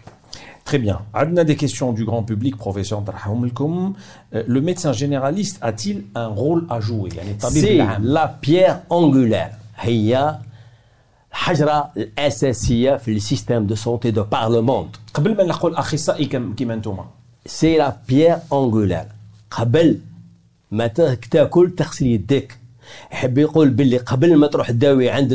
Très 0.66 0.80
bien. 0.80 0.98
On 1.14 1.36
a 1.36 1.44
des 1.44 1.54
questions 1.54 1.92
du 1.92 2.04
grand 2.04 2.24
public, 2.24 2.56
professeur 2.56 3.00
euh, 3.00 4.42
Le 4.48 4.60
médecin 4.60 4.92
généraliste 4.92 5.58
a-t-il 5.62 6.06
un 6.16 6.26
rôle 6.26 6.66
à 6.68 6.80
jouer 6.80 7.10
C'est 7.38 7.78
la 8.00 8.26
pierre 8.26 8.82
angulaire. 8.90 9.52
هي 9.78 10.38
الحجرة 11.30 11.90
الأساسية 11.96 12.96
في 12.96 13.10
ال 13.10 13.17
système 13.17 13.66
de 13.66 13.74
santé 13.74 14.10
de 14.10 14.24
par 14.24 14.48
le 14.48 14.62
monde. 14.62 14.96
قبل 15.14 15.36
ما 15.36 15.44
نقول 15.44 15.74
أخصائي 15.74 16.26
كيما 16.26 16.74
أنتم. 16.74 16.96
c'est 17.46 17.76
la 17.76 17.96
pierre 18.08 18.38
angulaire. 18.52 19.06
قبل 19.50 19.98
ما 20.70 20.86
تاكل 20.86 21.74
تغسل 21.76 22.06
يديك. 22.06 22.58
يحب 23.12 23.38
يقول 23.38 23.70
باللي 23.70 23.96
قبل 23.96 24.36
ما 24.36 24.46
تروح 24.46 24.70
تداوي 24.70 25.10
عند 25.10 25.32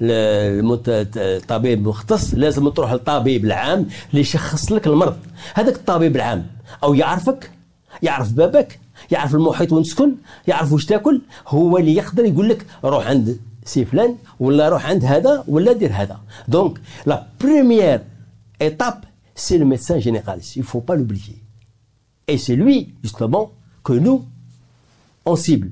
الطبيب 0.00 1.78
المختص 1.78 2.34
لازم 2.34 2.68
تروح 2.68 2.92
للطبيب 2.92 3.44
العام 3.44 3.88
اللي 4.10 4.20
يشخص 4.20 4.72
لك 4.72 4.86
المرض. 4.86 5.16
هذاك 5.54 5.74
الطبيب 5.74 6.16
العام 6.16 6.46
أو 6.82 6.94
يعرفك 6.94 7.50
يعرف 8.02 8.32
بابك 8.32 8.80
يعرف 9.10 9.34
المحيط 9.34 9.72
وين 9.72 9.82
تسكن 9.82 10.14
يعرف 10.46 10.72
واش 10.72 10.86
تاكل 10.86 11.20
هو 11.48 11.78
اللي 11.78 11.94
يقدر 11.94 12.24
يقول 12.24 12.48
لك 12.48 12.66
روح 12.84 13.06
عند 13.06 13.40
سي 13.64 13.84
فلان 13.84 14.16
ولا 14.40 14.68
روح 14.68 14.86
عند 14.86 15.04
هذا 15.04 15.44
ولا 15.48 15.72
دير 15.72 15.92
هذا. 15.92 16.20
donc 16.48 16.80
la 17.06 17.26
étape 18.60 19.04
c'est 19.34 19.58
le 19.58 19.64
médecin 19.64 19.98
généraliste. 19.98 20.56
Il 20.56 20.62
faut 20.62 20.80
pas 20.80 20.94
l'oublier. 20.94 21.42
Et 22.28 22.38
c'est 22.38 22.56
lui 22.56 22.94
justement 23.02 23.50
que 23.82 23.92
nous 23.92 24.24
on 25.28 25.36
cible, 25.36 25.68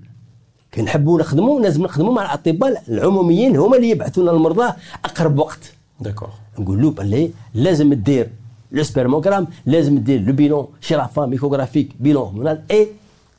كنحبوا 0.74 1.20
نخدموا 1.20 1.60
لازم 1.60 1.82
نخدموا 1.82 2.12
مع 2.14 2.22
الأطباء 2.22 2.82
العموميين 2.88 3.56
هما 3.56 3.76
اللي 3.76 3.90
يبعثوا 3.90 4.22
لنا 4.22 4.32
المرضى 4.32 4.72
أقرب 5.04 5.38
وقت. 5.38 5.72
d'accord 6.00 6.30
نقول 6.58 6.82
له 6.82 6.90
باللي 6.90 7.30
لازم 7.54 7.94
دير 7.94 8.30
le 8.72 8.82
spermogramme 8.82 9.46
لازم 9.66 9.98
دير 9.98 10.20
لو 10.20 10.32
بيلون 10.32 10.66
شي 10.80 10.94
لافا 10.94 11.26
ميكوغرافيك 11.26 11.88
بيلون 12.00 12.26
هرمونال 12.28 12.62
اي 12.70 12.88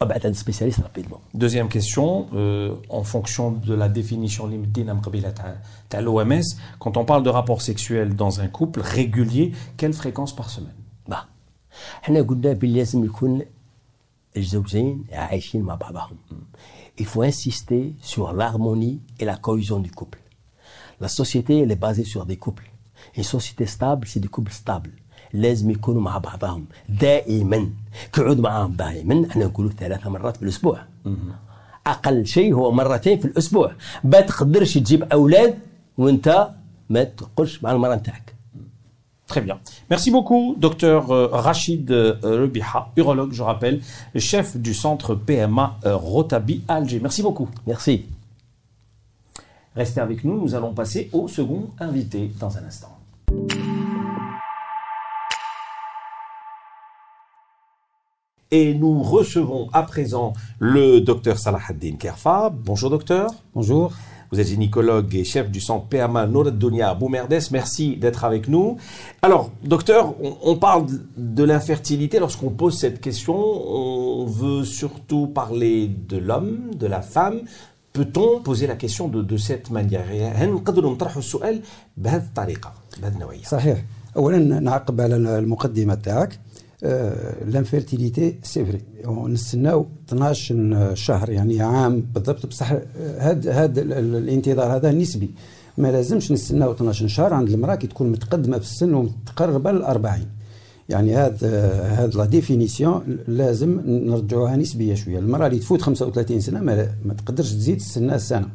ابعث 0.01 0.25
عند 0.25 0.35
spécialiste 0.35 0.79
rapidement 0.79 1.19
deuxième 1.33 1.69
question 1.69 2.25
en 2.91 3.03
fonction 3.13 3.67
de 3.67 3.73
la 3.73 3.87
définition 3.99 4.41
اللي 4.41 4.57
مدينا 4.57 4.93
من 4.93 5.01
قبيلة 5.01 5.29
تاع 5.29 5.55
تاع 5.89 5.99
لو 5.99 6.21
ام 6.21 6.31
اس 6.31 6.57
quand 6.83 6.91
on 6.91 7.03
parle 7.05 7.23
de 7.23 7.29
rapport 7.29 7.61
sexuel 7.61 8.15
dans 8.15 8.39
un 8.39 8.47
couple 8.59 8.81
régulier 8.81 9.51
quelle 9.77 9.93
fréquence 9.93 10.35
par 10.35 10.49
semaine 10.49 11.07
با 11.07 11.17
حنا 12.01 12.21
قلنا 12.21 12.53
باللي 12.53 12.77
لازم 12.79 13.05
يكون 13.05 13.41
الزوجين 14.37 15.03
عايشين 15.11 15.61
مع 15.61 15.75
بعضهم 15.75 16.17
il 17.01 17.05
faut 17.05 17.23
insister 17.23 17.83
sur 18.01 18.33
l'harmonie 18.33 18.99
et 19.19 19.25
la 19.25 19.35
cohésion 19.37 19.79
du 19.79 19.91
couple. 19.91 20.19
La 21.01 21.07
société, 21.07 21.53
elle 21.61 21.71
est 21.71 21.81
basée 21.87 22.03
sur 22.13 22.23
des 22.25 22.37
couples. 22.37 22.69
Une 23.17 23.23
société 23.23 23.65
stable, 23.65 24.07
c'est 24.07 24.19
des 24.19 24.27
couples 24.27 24.51
stables. 24.51 24.91
لازم 25.33 25.69
يكونوا 25.69 26.01
مع 26.01 26.17
بعضهم 26.17 26.65
دائما 26.89 27.69
قعود 28.13 28.39
معاهم 28.39 28.71
دائما 28.73 29.27
إحنا 29.29 29.45
نقولوا 29.45 29.71
ثلاث 29.71 30.07
مرات 30.07 30.37
في 30.37 30.43
الأسبوع 30.43 30.85
أقل 31.87 32.25
شيء 32.25 32.53
هو 32.53 32.71
مرتين 32.71 33.19
في 33.19 33.25
الأسبوع 33.25 33.75
ما 34.03 34.21
تقدرش 34.21 34.73
تجيب 34.73 35.03
أولاد 35.03 35.59
وانت 35.97 36.49
ما 36.89 37.03
تقولش 37.03 37.63
مع 37.63 37.71
المراه 37.71 37.95
نتاعك 37.95 38.35
Très 39.27 39.41
bien. 39.41 39.59
Merci 39.89 40.11
beaucoup, 40.11 40.55
docteur 40.57 41.11
euh, 41.11 41.27
Rachid 41.31 41.89
euh, 41.91 42.17
Rebiha, 42.23 42.89
urologue, 42.97 43.31
je 43.31 43.41
rappelle, 43.41 43.81
chef 44.15 44.57
du 44.57 44.73
centre 44.73 45.15
PMA 45.15 45.77
euh, 45.85 45.95
Rotabi 45.95 46.61
Alger. 46.67 46.99
Merci 47.01 47.23
beaucoup. 47.23 47.49
Merci. 47.65 48.05
Restez 49.75 50.01
avec 50.01 50.23
nous, 50.23 50.39
nous 50.39 50.55
allons 50.55 50.73
passer 50.73 51.09
au 51.13 51.27
second 51.27 51.69
invité 51.79 52.31
dans 52.39 52.57
un 52.57 52.63
instant. 52.65 52.97
Et 58.51 58.75
nous 58.75 59.01
recevons 59.01 59.67
à 59.73 59.81
présent 59.81 60.33
le 60.59 60.99
docteur 60.99 61.39
Salah 61.39 61.59
Haddin 61.67 61.95
Kerfa. 61.95 62.51
Bonjour 62.53 62.91
docteur. 62.91 63.31
Bonjour. 63.55 63.93
Vous 64.32 64.40
êtes 64.40 64.46
gynécologue 64.48 65.14
et 65.14 65.24
chef 65.24 65.50
du 65.50 65.60
centre 65.60 65.86
PMA 65.86 66.26
Noradonia 66.26 66.94
Boumerdes. 66.94 67.38
Merci 67.50 67.96
d'être 67.96 68.24
avec 68.24 68.46
nous. 68.46 68.76
Alors, 69.22 69.50
docteur, 69.64 70.14
on, 70.42 70.56
parle 70.56 70.86
de 71.16 71.44
l'infertilité. 71.44 72.18
Lorsqu'on 72.18 72.50
pose 72.50 72.76
cette 72.76 73.00
question, 73.00 73.36
on 73.36 74.26
veut 74.26 74.64
surtout 74.64 75.28
parler 75.28 75.88
de 75.88 76.18
l'homme, 76.18 76.74
de 76.74 76.86
la 76.86 77.00
femme. 77.00 77.40
Peut-on 77.94 78.40
poser 78.40 78.66
la 78.66 78.76
question 78.76 79.08
de, 79.08 79.22
de 79.22 79.36
cette 79.36 79.70
manière 79.70 80.04
صحيح 83.44 83.84
اولا 84.16 84.38
نعقب 84.38 85.00
على 85.00 85.16
المقدمه 85.16 85.94
تاعك 85.94 86.38
l'infertilité 87.45 88.35
c'est 88.43 88.65
vrai. 88.65 88.81
نستناو 89.27 89.85
12 90.09 90.95
شهر 90.95 91.29
يعني 91.29 91.61
عام 91.61 92.03
بالضبط. 92.13 92.45
بصح 92.45 92.71
هذا 93.17 93.51
هذا 93.51 93.81
الانتظار 93.81 94.75
هذا 94.75 94.91
نسبي. 94.91 95.31
ما 95.77 95.91
لازمش 95.91 96.31
نستناو 96.31 96.71
12 96.71 97.07
شهر. 97.07 97.33
عند 97.33 97.49
المرأة 97.49 97.75
كي 97.75 97.87
تكون 97.87 98.11
متقدمة 98.11 98.57
في 98.57 98.63
السن 98.63 98.93
ومتقربة 98.93 99.71
لل 99.71 99.83
40 99.83 100.25
يعني 100.89 101.15
هذا 101.15 101.71
هذا 101.81 102.17
la 102.17 102.25
définition 102.25 103.17
لازم 103.27 103.81
نرجعوها 103.85 104.55
نسبية 104.55 104.95
شوية. 104.95 105.19
المرأة 105.19 105.47
اللي 105.47 105.59
تفوت 105.59 105.81
35 105.81 106.39
سنة 106.39 106.59
ما, 106.61 106.87
ما 107.05 107.13
تقدرش 107.13 107.53
تزيد 107.53 107.77
تستنى 107.77 108.19
سنة. 108.19 108.47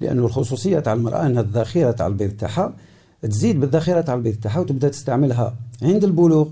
لأنه 0.00 0.26
الخصوصية 0.26 0.78
تاع 0.78 0.92
المرأة 0.92 1.26
أنها 1.26 1.42
الذخيره 1.42 1.90
تاع 1.90 2.06
البيض 2.06 2.30
تاعها 2.30 2.74
تزيد 3.22 3.60
بالذخيره 3.60 4.00
تاع 4.00 4.14
البيض 4.14 4.34
تاعها 4.34 4.60
وتبدأ 4.60 4.88
تستعملها 4.88 5.56
عند 5.82 6.04
البلوغ. 6.04 6.48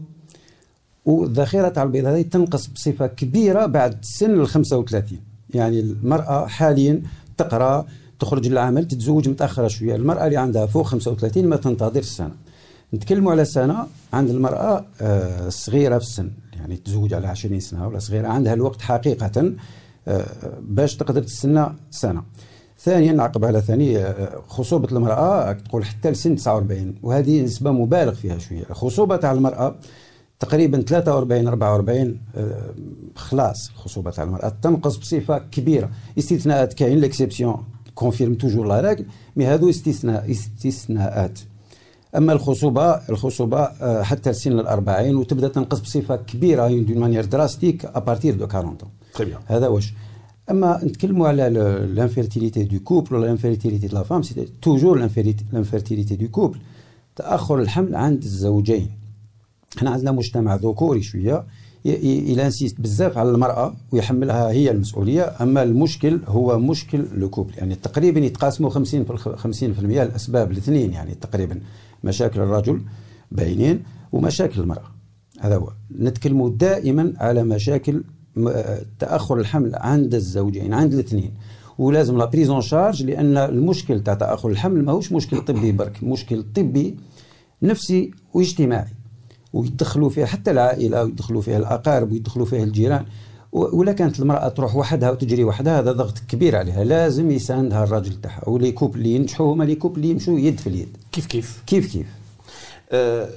والذخيره 1.07 1.69
تاع 1.69 1.83
البيض 1.83 2.05
هذه 2.07 2.23
تنقص 2.23 2.67
بصفة 2.67 3.07
كبيرة 3.07 3.67
بعد 3.67 3.99
سن 4.03 4.41
ال 4.41 4.49
35 4.49 5.19
يعني 5.51 5.81
المرأة 5.81 6.47
حاليا 6.47 7.03
تقرأ 7.37 7.87
تخرج 8.19 8.49
للعمل 8.49 8.89
تتزوج 8.89 9.29
متأخرة 9.29 9.69
شوية. 9.69 9.97
المرأة 9.97 10.27
اللي 10.27 10.37
عندها 10.37 10.67
فوق 10.67 10.87
35 10.87 11.47
ما 11.47 11.57
تنتظرش 11.57 12.07
سنة. 12.07 12.35
نتكلموا 12.95 13.33
على 13.33 13.45
سنة 13.45 13.87
عند 14.13 14.31
المرأة 14.31 14.85
آه، 15.01 15.49
صغيرة 15.49 15.99
في 15.99 16.05
السن. 16.05 16.31
يعني 16.57 16.77
تزوج 16.77 17.15
على 17.15 17.27
20 17.27 17.61
سنة 17.61 17.89
ولا 17.89 17.99
صغيرة 17.99 18.29
عندها 18.29 18.55
الوقت 18.55 18.83
حقيقة 18.83 19.53
آه، 20.09 20.27
باش 20.61 20.97
تقدر 20.97 21.23
تستنى 21.23 21.67
سنة. 21.91 22.23
ثانيا 22.79 23.13
نعقب 23.13 23.45
على 23.45 23.61
ثاني 23.61 23.99
آه، 23.99 24.43
خصوبة 24.49 24.89
المرأة 24.93 25.53
تقول 25.53 25.85
حتى 25.85 26.11
لسن 26.11 26.37
49 26.37 26.95
وهذه 27.03 27.43
نسبة 27.43 27.71
مبالغ 27.71 28.15
فيها 28.15 28.39
شوية. 28.39 28.65
الخصوبه 28.71 29.17
تاع 29.17 29.33
المرأة 29.33 29.75
تقريبا 30.40 30.83
43 30.83 31.47
44 31.49 32.21
آه، 32.37 32.75
خلاص 33.16 33.71
الخصوبه 33.71 34.11
تاع 34.11 34.25
المرأة. 34.25 34.49
تنقص 34.62 34.97
بصفة 34.97 35.38
كبيرة. 35.38 35.90
استثناءات 36.19 36.73
كاين 36.73 36.99
l'exception 36.99 37.64
confirme 37.95 38.35
toujours 38.35 38.66
la 38.66 38.81
règle 38.81 39.07
mais 39.37 39.47
هذو 39.47 39.71
استثناء 39.71 40.31
استثناءات. 40.31 41.38
أما 42.16 42.33
الخصوبة 42.33 42.95
الخصوبة 43.11 43.61
آه، 43.61 44.02
حتى 44.02 44.33
سن 44.33 44.52
الأربعين 44.52 45.16
وتبدأ 45.16 45.49
تنقص 45.49 45.81
بصفة 45.81 46.16
كبيرة 46.16 46.69
d'une 46.69 46.99
manière 46.99 47.25
drastique 47.25 47.85
à 47.85 47.92
partir 47.92 48.35
de 48.35 48.45
40 48.45 48.76
هذا 49.47 49.69
واش. 49.69 49.95
أما 50.50 50.81
نتكلموا 50.85 51.28
على 51.28 51.49
l'infertilité 51.95 52.64
de 52.64 52.81
couple 52.81 53.14
ولا 53.14 53.26
l'infertilité 53.26 53.87
de 53.87 53.97
la 53.97 54.02
femme 54.02 54.23
c'est 54.23 54.49
toujours 54.62 54.99
l'infertilité 55.52 56.16
de 56.16 56.28
couple 56.28 56.59
تأخر 57.16 57.59
الحمل 57.59 57.95
عند 57.95 58.23
الزوجين. 58.23 59.06
إحنا 59.78 59.90
عندنا 59.90 60.12
مجتمع 60.12 60.54
ذكوري 60.54 61.02
شوية 61.02 61.44
ي 61.85 61.97
insiste 61.97 62.81
بزاف 62.80 63.18
على 63.18 63.30
المرأة 63.30 63.75
ويحملها 63.92 64.50
هي 64.50 64.70
المسؤولية 64.70 65.37
أما 65.40 65.62
المشكل 65.62 66.20
هو 66.26 66.58
مشكل 66.58 67.04
le 67.14 67.47
يعني 67.56 67.75
تقريبا 67.75 68.20
يتقاسموا 68.20 68.70
50 68.70 69.06
50% 69.06 69.54
الأسباب 69.78 70.50
الاثنين 70.50 70.92
يعني 70.92 71.14
تقريبا 71.14 71.61
مشاكل 72.04 72.40
الرجل 72.40 72.80
باينين 73.32 73.82
ومشاكل 74.12 74.61
المرأة. 74.61 74.90
هذا 75.40 75.56
هو. 75.56 75.73
نتكلموا 75.99 76.50
دائما 76.50 77.12
على 77.16 77.44
مشاكل 77.44 78.04
تأخر 78.99 79.38
الحمل 79.38 79.75
عند 79.75 80.14
الزوجين 80.14 80.75
عند 80.75 80.92
الاثنين. 80.92 81.35
ولازم 81.78 82.18
la 82.19 82.25
prise 82.25 82.50
en 82.50 82.61
charge 82.61 83.02
لأن 83.02 83.37
المشكل 83.37 84.02
تاع 84.02 84.14
تأخر 84.14 84.49
الحمل 84.49 84.85
ماهوش 84.85 85.12
مشكل 85.12 85.40
طبي 85.40 85.73
برك 85.73 86.04
مشكل 86.04 86.44
طبي 86.54 86.96
نفسي 87.62 88.11
واجتماعي. 88.35 88.90
ويدخلوا 89.61 90.09
فيها 90.11 90.27
حتى 90.27 90.51
العائلة 90.51 91.05
ويدخلوا 91.05 91.43
فيها 91.43 91.59
الأقارب 91.59 92.13
ويدخلوا 92.13 92.47
فيها 92.47 92.65
الجيران. 92.65 93.05
ولا 93.53 93.93
كانت 93.93 94.21
المرأة 94.21 94.49
تروح 94.49 94.77
وحدها 94.77 95.11
وتجري 95.11 95.45
وحدها 95.45 95.79
هذا 95.81 95.93
ضغط 95.93 96.19
كبير 96.29 96.57
عليها. 96.57 96.85
لازم 96.85 97.31
يساندها 97.31 97.85
الراجل 97.85 98.21
تاعها 98.21 98.49
و 98.49 98.55
les 98.55 98.73
couples 98.73 98.97
اللي 98.97 99.15
ينجحوا 99.15 99.55
هما 99.55 99.65
les 99.64 99.75
couples 99.75 99.97
اللي 99.97 100.11
يمشوا 100.11 100.39
يد 100.39 100.61
في 100.61 100.67
اليد. 100.67 100.97
كيف 101.13 101.27
كيف؟ 101.27 101.63
كيف 101.67 101.93
كيف؟ 101.93 102.07
أه 102.93 103.29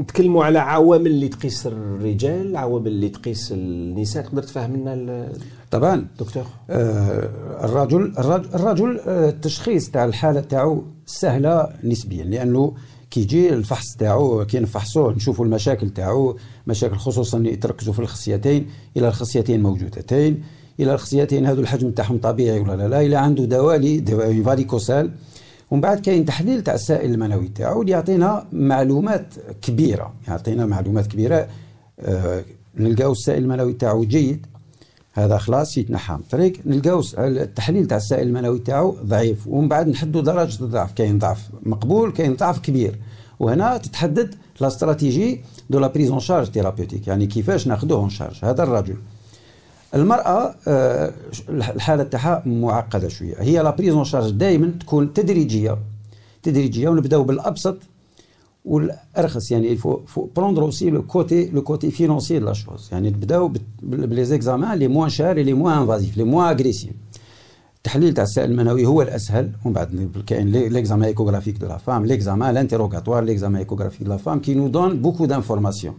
نتكلموا 0.00 0.44
على 0.44 0.58
عوامل 0.58 1.06
اللي 1.06 1.28
تقيس 1.28 1.66
الرجال 1.66 2.56
عوامل 2.56 2.86
اللي 2.86 3.08
تقيس 3.08 3.52
النساء. 3.52 4.24
تقدر 4.24 4.42
تفهم 4.42 4.76
لنا 4.76 5.32
طبعا. 5.70 6.06
دكتور؟ 6.18 6.44
آه 6.70 7.30
الرجل 7.64 8.12
الرجل, 8.18 8.48
الرجل 8.54 9.00
آه 9.06 9.28
التشخيص 9.28 9.90
تاع 9.90 10.04
الحالة 10.04 10.40
تاعو 10.40 10.84
سهلة 11.06 11.68
نسبيا 11.84 12.24
لأنه 12.24 12.74
كي 13.10 13.20
يجي 13.20 13.54
الفحص 13.54 13.96
تاعو 13.96 14.44
كي 14.44 14.58
نفحصوه 14.60 15.12
نشوفوا 15.12 15.44
المشاكل 15.44 15.90
تاعو 15.90 16.36
مشاكل 16.66 16.96
خصوصا 16.96 17.38
يتركزوا 17.38 17.92
في 17.92 17.98
الخصيتين 17.98 18.66
إلى 18.96 19.08
الخصيتين 19.08 19.62
موجودتين 19.62 20.42
إلى 20.80 20.94
الخصيتين 20.94 21.46
هذو 21.46 21.60
الحجم 21.62 21.90
تاعهم 21.90 22.18
طبيعي 22.18 22.60
ولا 22.60 22.76
لا 22.76 22.88
لا 22.88 23.00
إلى 23.00 23.16
عنده 23.16 23.44
دوالي 23.44 24.42
فاريكوسال 24.44 25.10
ومن 25.70 25.80
بعد 25.80 26.00
كاين 26.00 26.24
تحليل 26.24 26.62
تاع 26.62 26.74
السائل 26.74 27.14
المنوي 27.14 27.48
تاعو 27.48 27.80
اللي 27.80 27.92
يعطينا 27.92 28.46
معلومات 28.52 29.34
كبيرة 29.62 30.14
يعطينا 30.28 30.66
معلومات 30.66 31.06
كبيرة. 31.06 31.48
آه 32.00 32.44
نلقاو 32.76 33.12
السائل 33.12 33.42
المنوي 33.42 33.72
تاعو 33.72 34.04
جيد. 34.04 34.46
هذا 35.12 35.38
خلاص 35.38 35.78
يتنحى. 35.78 36.14
من 36.14 36.20
الطريق 36.20 36.52
نلقاو 36.66 37.02
التحليل 37.18 37.86
تاع 37.86 37.96
السائل 37.96 38.28
المنوي 38.28 38.58
تاعو 38.58 38.96
ضعيف 39.04 39.46
ومن 39.46 39.68
بعد 39.68 39.88
نحدوا 39.88 40.22
درجة 40.22 40.64
الضعف 40.64 40.92
كاين 40.92 41.18
ضعف 41.18 41.48
مقبول 41.62 42.12
كاين 42.12 42.36
ضعف 42.36 42.58
كبير. 42.58 42.98
وهنا 43.40 43.76
تتحدد 43.76 44.34
la 44.60 44.66
stratégie 44.66 45.40
de 45.70 45.78
la 45.78 45.86
prise 45.86 46.10
en 46.10 46.20
charge 46.20 46.46
thérapeutique 46.46 47.08
يعني 47.08 47.26
كيفاش 47.26 47.66
ناخذوه 47.66 47.98
en 47.98 48.10
charge 48.10 48.44
هذا 48.44 48.62
الرجل. 48.62 48.96
المرأة 49.94 50.54
آه، 50.68 51.12
الحالة 51.48 52.02
تاعها 52.02 52.42
معقدة 52.46 53.08
شوية. 53.08 53.34
هي 53.38 53.62
la 53.62 53.70
prise 53.70 53.94
en 53.94 54.04
charge 54.04 54.30
دائما 54.30 54.72
تكون 54.80 55.12
تدريجية. 55.12 55.78
تدريجية 56.42 56.88
ونبداو 56.88 57.24
بالأبسط. 57.24 57.76
والارخص 58.64 59.50
يعني 59.50 59.72
il 59.72 59.81
faut 59.81 60.00
faut 60.06 60.28
prendre 60.36 60.62
aussi 60.62 60.90
le 60.90 61.02
côté 61.02 61.50
le 61.50 61.62
côté 61.62 61.90
financier 61.90 62.38
de 62.38 62.46
la 62.46 62.52
chose 62.52 62.88
يعني 62.92 63.10
نبداو 63.10 63.52
ب 63.82 64.24
les 64.24 64.40
examens 64.40 64.78
les 64.78 64.88
moins 64.88 65.08
chers 65.08 65.38
les 65.38 65.52
moins 65.52 65.78
invasifs 65.78 66.16
les 66.16 66.24
moins 66.24 66.46
agressifs 66.46 66.92
التحليل 67.76 68.14
تاع 68.14 68.24
السائل 68.24 68.50
المنوي 68.50 68.86
هو 68.86 69.02
الاسهل 69.02 69.52
ومن 69.64 69.72
بعد 69.72 70.10
كاين 70.26 70.48
l'examen 70.48 71.04
échographique 71.04 71.56
de 71.56 71.66
la 71.66 71.76
femme 71.76 72.06
l'examen 72.06 72.54
l'interrogatoire 72.54 73.24
l'examen 73.24 73.56
échographique 73.56 74.02
de 74.02 74.10
la 74.10 74.16
femme 74.16 74.40
qui 74.40 74.54
nous 74.54 74.68
donne 74.68 75.02
beaucoup 75.02 75.24
d'informations 75.26 75.94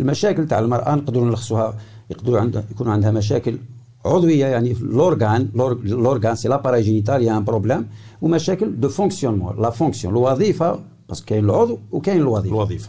المشاكل 0.00 0.48
تاع 0.48 0.58
المراه 0.58 0.94
نقدروا 0.94 1.26
نلخصوها 1.26 1.76
يقدروا 2.10 2.40
عندها 2.40 2.64
يكون 2.70 2.88
عندها 2.88 3.10
مشاكل 3.10 3.58
عضويه 4.04 4.46
يعني 4.46 4.76
l'organe 4.80 5.48
l'organe 5.84 6.34
c'est 6.34 6.48
l'appareil 6.48 6.82
génital 6.82 7.22
y 7.22 7.36
a 7.36 7.39
un 7.39 7.44
problème 7.44 7.86
ومشاكل 8.22 8.80
de 8.80 8.88
fonctionnement 8.88 9.62
la 9.62 9.70
fonction 9.70 10.12
الوظيفه 10.14 10.80
parce 11.12 11.21
que 11.21 11.26
كاين 11.26 11.44
العضو 11.44 11.78
وكاين 11.92 12.20
الوظيفة. 12.20 12.54
الوظيفة. 12.54 12.88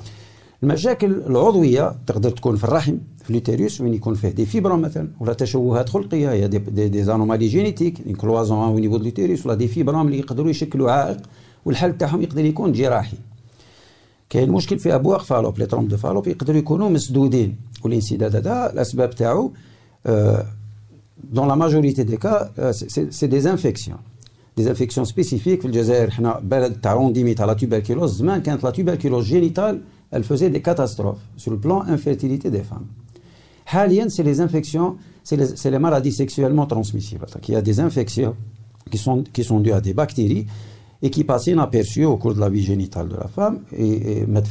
المشاكل 0.64 1.12
العضوية 1.12 1.96
تقدر 2.08 2.30
تكون 2.30 2.56
في 2.56 2.64
الرحم 2.64 2.98
في 3.24 3.30
ال 3.30 3.37
utérus 3.37 3.82
وين 3.82 3.94
يكون 3.94 4.14
فيه 4.14 4.30
des 4.30 4.46
fibromes 4.46 4.82
مثلا 4.82 5.08
ولا 5.20 5.34
تشوهات 5.34 5.90
خلقية 5.90 6.32
هي 6.32 6.48
des, 6.48 6.58
des, 6.58 7.04
des 7.04 7.15
anomalies 7.15 7.48
génétiques 7.48 7.96
un 8.08 8.16
cloison 8.16 8.58
au 8.58 8.80
niveau 8.80 8.98
de 8.98 9.02
ال 9.02 9.08
utérus 9.08 9.46
ولا 9.46 9.56
des 9.56 9.68
fibromes 9.68 10.06
اللي 10.06 10.20
يقدروا 10.20 10.50
يشكلوا 10.50 10.92
عائق 10.92 11.18
والحل 11.66 11.98
تاعهم 11.98 12.22
يقدر 12.22 12.46
يكون 12.46 12.72
جراحي. 12.72 13.18
كاين 14.30 14.52
مشكل 14.52 14.80
في 14.80 14.96
أبواق 14.96 15.22
فالوب 15.22 15.60
les 15.60 15.66
trompes 15.66 15.88
de 15.88 15.98
Fallope 15.98 16.28
يقدروا 16.28 16.58
يكونوا 16.58 16.90
مسدودين. 16.90 17.56
والانسداد 17.84 18.36
هذا 18.36 18.74
الأسباب 18.74 19.16
تاعو 19.16 19.52
دون 21.34 21.48
لا 21.48 21.56
ماجوريتي 21.56 22.04
دي 22.04 22.18
كا 22.18 22.52
سي 23.10 23.28
دي 23.28 23.50
انفيكسيون 23.52 23.98
دي 24.57 24.69
انفيكسيون 24.69 25.05
سبيسيفيك 25.05 25.61
في 25.61 25.67
الجزائر 25.67 26.11
حنا 26.11 26.41
بلد 26.43 26.81
تاع 26.81 26.93
رونديمي 26.93 27.35
تاع 27.35 27.47
لا 27.47 27.53
توبركيلوز 27.53 28.17
زمان 28.17 28.43
كانت 28.43 28.65
لا 28.65 28.71
توبركيلوز 28.71 29.25
جينيتال 29.25 29.81
elle 30.11 30.25
faisait 30.25 30.49
des 30.49 30.63
catastrophes 30.63 31.25
sur 31.37 31.51
le 31.51 31.59
plan 31.59 31.83
infertilité 31.83 32.51
des 32.51 32.63
femmes. 32.63 32.87
حاليا 33.67 34.09
c'est 34.09 34.23
les 34.23 34.41
infections 34.41 34.97
c'est 35.25 35.37
les, 35.37 35.47
c'est 35.57 35.71
les 35.71 35.79
maladies 35.79 36.13
sexuellement 36.13 36.67
transmissibles 36.67 37.27
donc 37.35 37.49
il 37.49 37.53
y 37.53 37.57
a 37.57 37.63
des 37.63 37.81
infections 37.81 38.35
qui 38.91 38.99
sont 38.99 39.25
qui 39.35 39.45
sont 39.45 39.61
dues 39.61 39.73
à 39.73 39.81
des 39.81 39.95
bactéries 39.95 40.47
et 41.03 41.11
qui 41.11 41.25
passent 41.25 41.47
inaperçues 41.47 42.07
au 42.07 42.17
cours 42.17 42.35
de 42.35 42.41
la 42.41 42.49
vie 42.49 42.63
génitale 42.63 43.09
de 43.09 43.17
la 43.17 43.29
femme 43.29 43.61
et 43.73 44.27
ما 44.27 44.43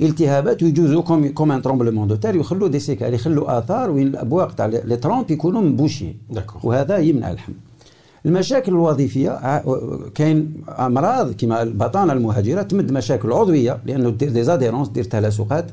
التهابات 0.00 0.62
ويجوزوا 0.62 1.02
comme 1.02 1.28
comme 1.28 1.52
un 1.52 1.62
tremblement 1.62 2.08
de 2.08 2.14
terre 2.14 2.36
يخلوا 2.36 2.68
des 2.68 2.78
séquelles 2.80 3.14
يخلوا 3.14 3.58
آثار 3.58 3.90
وين 3.90 4.06
الأبواق 4.06 4.52
تاع 4.52 4.66
les 4.66 4.96
trompes 4.96 5.30
يكونوا 5.30 5.60
مبوشين 5.62 6.18
وهذا 6.62 6.98
يمنع 6.98 7.30
الحمل. 7.30 7.54
المشاكل 8.26 8.72
الوظيفية 8.72 9.62
كاين 10.14 10.64
أمراض 10.68 11.32
كما 11.32 11.62
البطانة 11.62 12.12
المهاجرة 12.12 12.62
تمد 12.62 12.92
مشاكل 12.92 13.32
عضوية 13.32 13.78
لأنه 13.86 14.10
دير 14.10 14.28
des 14.28 14.44
adhérences 14.44 14.88
دير 14.88 15.04
تلاسقات 15.04 15.66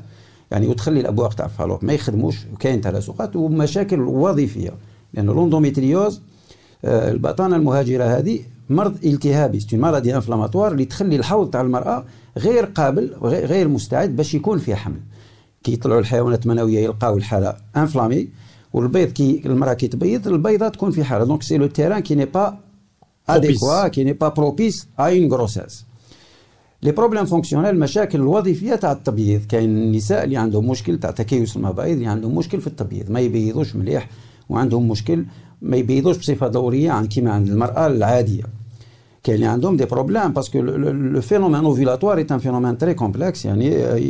يعني 0.50 0.66
وتخلي 0.66 1.00
الأبواق 1.00 1.34
تاع 1.34 1.44
الفالوب 1.44 1.84
ما 1.84 1.92
يخدموش 1.92 2.36
وكاين 2.52 2.80
تلاسقات 2.80 3.36
ومشاكل 3.36 4.00
وظيفية. 4.00 4.70
لأنه 5.14 5.34
l'endométriose 5.34 6.20
آه، 6.84 7.10
البطانة 7.10 7.56
المهاجرة 7.56 8.04
هذه 8.04 8.40
مرض 8.70 9.04
التهابي 9.04 9.60
c'est 9.60 9.73
une 9.73 9.80
maladie 9.80 10.16
inflammatoire 10.16 10.72
اللي 10.72 10.84
تخلي 10.84 11.16
الحوض 11.16 11.50
تاع 11.50 11.60
المرأة 11.60 12.04
غير 12.38 12.64
قابل 12.64 13.14
غير 13.22 13.68
مستعد 13.68 14.16
باش 14.16 14.34
يكون 14.34 14.58
فيه 14.58 14.74
حمل. 14.74 15.00
كي 15.62 15.72
يطلعوا 15.72 16.00
الحيوانات 16.00 16.46
المنوية 16.46 16.78
يلقاو 16.78 17.16
الحالة 17.16 17.56
enflammée 17.76 18.28
والبيض 18.72 19.08
كي 19.08 19.42
المرأة 19.46 19.72
كي 19.74 19.88
تبيض 19.88 20.28
البيضة 20.28 20.68
تكون 20.68 20.90
في 20.90 21.04
حالة. 21.04 21.24
donc 21.24 21.42
c'est 21.42 21.56
le 21.56 21.66
terrain 21.66 22.00
qui 22.00 22.14
n'est 22.14 22.24
pas 22.24 22.58
adéquat 23.28 23.88
qui 23.88 24.04
n'est 24.04 24.12
pas 24.12 24.28
propice 24.28 24.88
à 24.98 25.02
une 25.02 25.32
grossesse 25.32 25.84
les 26.82 26.92
problèmes 26.92 27.24
fonctionnels 27.24 27.70
المشاكل 27.70 28.20
الوظيفية 28.20 28.74
تاع 28.74 28.92
التبييض. 28.92 29.46
كاين 29.46 29.70
النساء 29.70 30.24
اللي 30.24 30.36
عندهم 30.36 30.68
مشكل 30.68 30.98
تاع 30.98 31.10
تكيس 31.10 31.56
المبايض 31.56 31.96
اللي 31.96 32.06
عندهم 32.06 32.34
مشكل 32.34 32.60
في 32.60 32.66
التبييض. 32.66 33.10
ما 33.10 33.20
يبيضوش 33.20 33.76
مليح 33.76 34.08
وعندهم 34.48 34.88
مشكل. 34.88 35.24
ما 35.64 35.76
يبيضوش 35.76 36.16
بصفة 36.16 36.48
دورية 36.48 36.90
عن 36.90 37.06
كيما 37.06 37.30
عند 37.32 37.48
المرأة 37.48 37.86
العادية. 37.86 38.42
كاين 39.24 39.34
اللي 39.36 39.46
عندهم 39.46 39.76
des 39.76 39.84
problèmes 39.84 40.28
parce 40.32 40.48
que 40.48 40.58
le 40.60 41.20
phénomène 41.20 41.64
ovulatoire 41.64 42.18
est 42.18 42.26
un 42.30 42.38
phénomène 42.38 42.78
très 42.78 42.94
complexe 42.94 43.44
يعني 43.44 43.66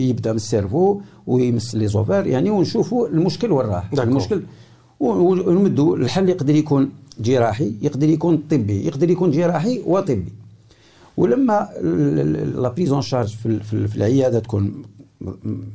يبدأ 0.09 0.31
من 0.31 0.37
ال 0.37 0.45
cerveau 0.45 1.01
ويمس 1.27 1.75
les 1.75 1.87
ovaires 1.87 2.27
يعني 2.27 2.51
ونشوفوا 2.51 3.09
المشكل 3.09 3.53
وين 3.53 3.67
راه 3.67 3.85
المشكل 3.99 4.43
ونمدوا 5.01 5.97
الحل 5.97 6.29
يقدر 6.29 6.55
يكون 6.55 6.91
جراحي 7.21 7.73
يقدر 7.83 8.09
يكون 8.09 8.43
طبي 8.51 8.87
يقدر 8.87 9.11
يكون 9.11 9.31
جراحي 9.31 9.83
وطبي. 9.87 10.33
ولما 11.17 11.69
la 12.57 12.69
prise 12.69 12.93
en 12.93 13.03
charge 13.03 13.29
في, 13.29 13.61
في 13.89 13.97
العيادة 13.97 14.39
تكون 14.39 14.83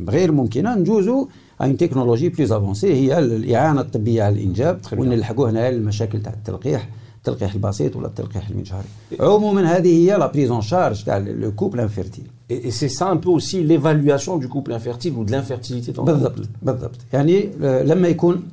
غير 0.10 0.32
ممكنة 0.32 0.76
نجوزوا 0.76 1.26
à 1.62 1.65
une 1.65 1.78
technologie 1.78 2.30
plus 2.30 2.52
avancée 2.52 2.93
هي 2.94 3.20
الإعانة 3.20 3.82
الطبية 3.82 4.24
على 4.24 4.36
الإنجاب 4.36 4.80
ونلحقوا 4.98 5.50
هنا 5.50 5.70
المشاكل 5.70 6.22
تاع 6.22 6.34
التلقيح 6.34 6.90
التلقيح 7.18 7.54
البسيط 7.54 7.96
ولا 7.96 8.08
التلقيح 8.08 8.50
المجهري. 8.50 8.88
عموما 9.20 9.78
هذه 9.78 9.88
هي 9.88 10.18
la 10.17 10.28
prise 10.28 10.52
en 10.52 10.62
charge 10.62 11.04
تاع 11.04 11.18
le 11.17 11.52
couple 11.52 11.80
infertile 11.80 12.24
Et 12.52 12.72
c'est 12.72 12.94
ça 13.00 13.08
un 13.16 13.18
peu 13.24 13.32
aussi 13.38 13.58
l'évaluation 13.70 14.34
du 14.44 14.48
couple 14.54 14.72
infertile 14.80 15.14
ou 15.18 15.24
de 15.24 15.32
l'infertilité 15.32 15.92
بالضبط 16.02 16.40
بالضبط. 16.62 16.98
يعني 17.14 17.50
لما 17.62 18.08
يكون 18.08 18.44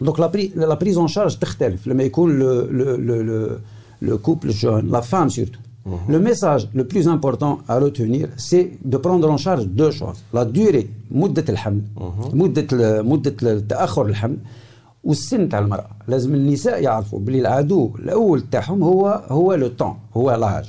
donc 0.00 0.20
la 0.56 0.74
prise 0.74 0.98
en 0.98 1.08
charge 1.08 1.38
تختلف. 1.38 1.86
لما 1.86 2.02
يكون 2.02 2.38
le 2.38 2.60
le 2.60 2.96
le 2.96 3.50
le 4.02 4.18
couple 4.18 4.50
jeune 4.50 4.88
la 4.90 5.00
femme 5.00 5.28
surtout 5.28 5.58
Le 6.08 6.18
message 6.18 6.68
le 6.74 6.84
plus 6.86 7.08
important 7.08 7.58
à 7.68 7.78
retenir, 7.78 8.28
c'est 8.36 8.66
de 8.84 8.96
prendre 8.96 9.30
en 9.30 9.36
charge 9.36 9.66
deux 9.66 9.90
choses. 9.90 10.18
La 10.32 10.44
durée, 10.44 10.88
مدة 11.10 11.44
الحمل 11.48 11.82
مدة 12.32 13.02
مدة 13.02 13.34
التأخر 13.42 14.06
الحمل 14.06 14.36
والسن 15.04 15.48
تاع 15.48 15.58
المرأة 15.58 15.88
لازم 16.08 16.34
النساء 16.34 16.82
يعرفوا 16.82 17.18
بلي 17.18 17.40
العدو 17.40 17.92
الأول 17.98 18.42
تاعهم 18.50 18.82
هو 18.82 19.24
هو 19.28 19.54
لو 19.54 19.68
طون 19.68 19.94
هو 20.16 20.34
لاج 20.34 20.66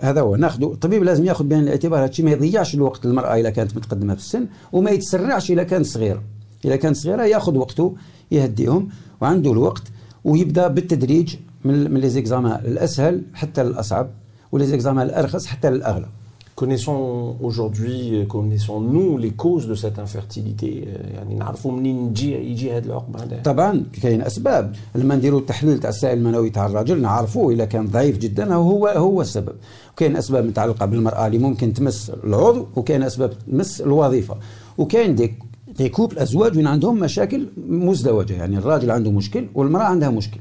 هذا 0.00 0.20
هو 0.20 0.36
ناخذ 0.36 0.62
الطبيب 0.62 1.02
لازم 1.02 1.24
ياخذ 1.24 1.44
بعين 1.44 1.62
الاعتبار 1.62 2.04
هادشي 2.04 2.22
ما 2.22 2.30
يضيعش 2.30 2.74
الوقت 2.74 3.06
للمرأة 3.06 3.40
إذا 3.40 3.50
كانت 3.50 3.76
متقدمة 3.76 4.14
في 4.14 4.20
السن 4.20 4.46
وما 4.72 4.90
يتسرعش 4.90 5.50
إذا 5.50 5.62
كانت 5.62 5.86
صغيرة 5.86 6.22
إذا 6.64 6.76
كانت 6.76 6.96
صغيرة 6.96 7.24
ياخذ 7.24 7.56
وقته 7.56 7.94
يهديهم 8.30 8.88
وعنده 9.20 9.52
الوقت 9.52 9.82
ويبدا 10.24 10.68
بالتدريج 10.68 11.36
من 11.64 12.00
لي 12.00 12.08
زيكزامان 12.08 12.60
الأسهل 12.64 13.22
حتى 13.34 13.62
الأصعب 13.62 14.10
ولي 14.52 14.66
زيكزامان 14.66 15.06
الأرخص 15.06 15.46
حتى 15.46 15.68
الأغلى. 15.68 16.06
Connaissons 16.54 17.36
aujourd'hui, 17.40 18.26
connaissons-nous 18.28 19.16
les 19.16 19.30
causes 19.30 19.66
de 19.66 19.74
cette 19.74 19.98
infertilité. 19.98 20.88
يعني 21.14 21.34
نعرفوا 21.34 21.72
منين 21.72 22.06
يجي 22.06 22.50
يجي 22.50 22.76
هذا 22.76 22.86
العقم 22.86 23.16
هذا 23.16 23.40
طبعا 23.44 23.84
كاين 24.02 24.22
أسباب. 24.22 24.76
لما 24.94 25.16
نديروا 25.16 25.40
التحليل 25.40 25.80
تاع 25.80 25.90
السائل 25.90 26.18
المنوي 26.18 26.50
تاع 26.50 26.66
الرجل 26.66 27.00
نعرفوه 27.00 27.52
اذا 27.52 27.64
كان 27.64 27.86
ضعيف 27.86 28.18
جدا 28.18 28.54
هو 28.54 28.86
هو 28.86 29.20
السبب. 29.20 29.54
وكاين 29.92 30.16
أسباب 30.16 30.44
متعلقة 30.44 30.86
بالمرأة 30.86 31.26
اللي 31.26 31.38
ممكن 31.38 31.72
تمس 31.72 32.12
العضو 32.24 32.66
وكاين 32.76 33.02
أسباب 33.02 33.32
تمس 33.50 33.80
الوظيفة. 33.80 34.36
وكاين 34.78 35.14
دي 35.14 35.34
دي 35.78 35.88
كوبل 35.88 36.18
أزواج 36.18 36.56
وين 36.56 36.66
عندهم 36.66 37.00
مشاكل 37.00 37.46
مزدوجة. 37.68 38.32
يعني 38.32 38.58
الراجل 38.58 38.90
عنده 38.90 39.10
مشكل 39.10 39.46
والمرأة 39.54 39.84
عندها 39.84 40.10
مشكل. 40.10 40.40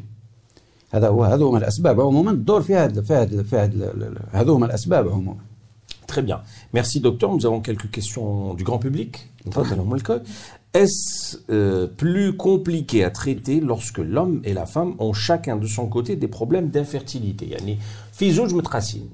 هذا 0.91 1.09
هو 1.09 1.25
هذو 1.25 1.49
هما 1.49 1.59
الاسباب 1.59 2.01
عموما 2.01 2.31
الدور 2.31 2.63
في 2.63 2.75
هذا 2.75 3.03
في 3.03 3.15
هذا 3.15 3.43
في 3.43 3.57
هذا 3.57 4.15
هذو 4.33 4.55
هما 4.55 4.67
الاسباب 4.67 5.09
عموما 5.09 5.41
Très 6.07 6.23
bien. 6.23 6.41
Merci 6.73 7.01
docteur. 7.01 7.33
Nous 7.33 7.47
avons 7.47 7.61
quelques 7.61 7.91
questions 7.91 8.55
du 8.55 8.63
grand 8.63 8.79
public. 8.79 9.29
Est-ce 10.75 11.39
euh, 11.51 11.87
plus 11.87 12.37
compliqué 12.37 13.03
à 13.03 13.11
traiter 13.11 13.61
lorsque 13.61 13.99
l'homme 13.99 14.41
et 14.45 14.53
la 14.53 14.67
femme 14.67 14.95
ont 14.99 15.13
chacun 15.13 15.57
de 15.57 15.67
son 15.67 15.87
côté 15.87 16.17
des 16.17 16.29
problèmes 16.29 16.69
d'infertilité 16.69 17.51
يعني 17.51 17.79
في 18.13 18.33
زوج 18.33 18.55
متقاسين 18.55 19.09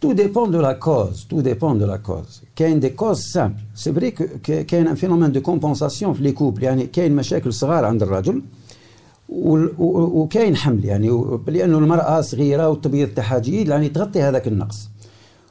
tout 0.00 0.14
dépend 0.14 0.46
de 0.46 0.58
la 0.58 0.74
cause, 0.74 1.26
tout 1.28 1.42
dépend 1.42 1.74
de 1.74 1.84
la 1.84 1.98
cause. 1.98 2.42
كاين 2.56 2.80
des 2.80 2.92
causes 2.92 3.22
simples. 3.22 3.60
C'est 3.74 3.90
vrai 3.90 4.12
que 4.12 4.24
كاين 4.62 4.88
un 4.88 4.96
phénomène 4.96 5.32
de 5.32 5.40
compensation 5.40 6.12
في 6.12 6.22
les 6.22 6.34
couples 6.34 6.62
يعني 6.62 6.86
كاين 6.86 7.16
مشاكل 7.16 7.52
صغار 7.52 7.84
عند 7.84 8.02
الرجل 8.02 8.42
وكاين 9.29 10.55
حمل 10.55 10.85
يعني 10.85 11.25
لأنه 11.47 11.77
المرأة 11.77 12.21
صغيرة 12.21 12.69
والتبييض 12.69 13.09
تاعها 13.09 13.39
جيد 13.39 13.67
يعني 13.67 13.89
تغطي 13.89 14.21
هذاك 14.21 14.47
النقص. 14.47 14.89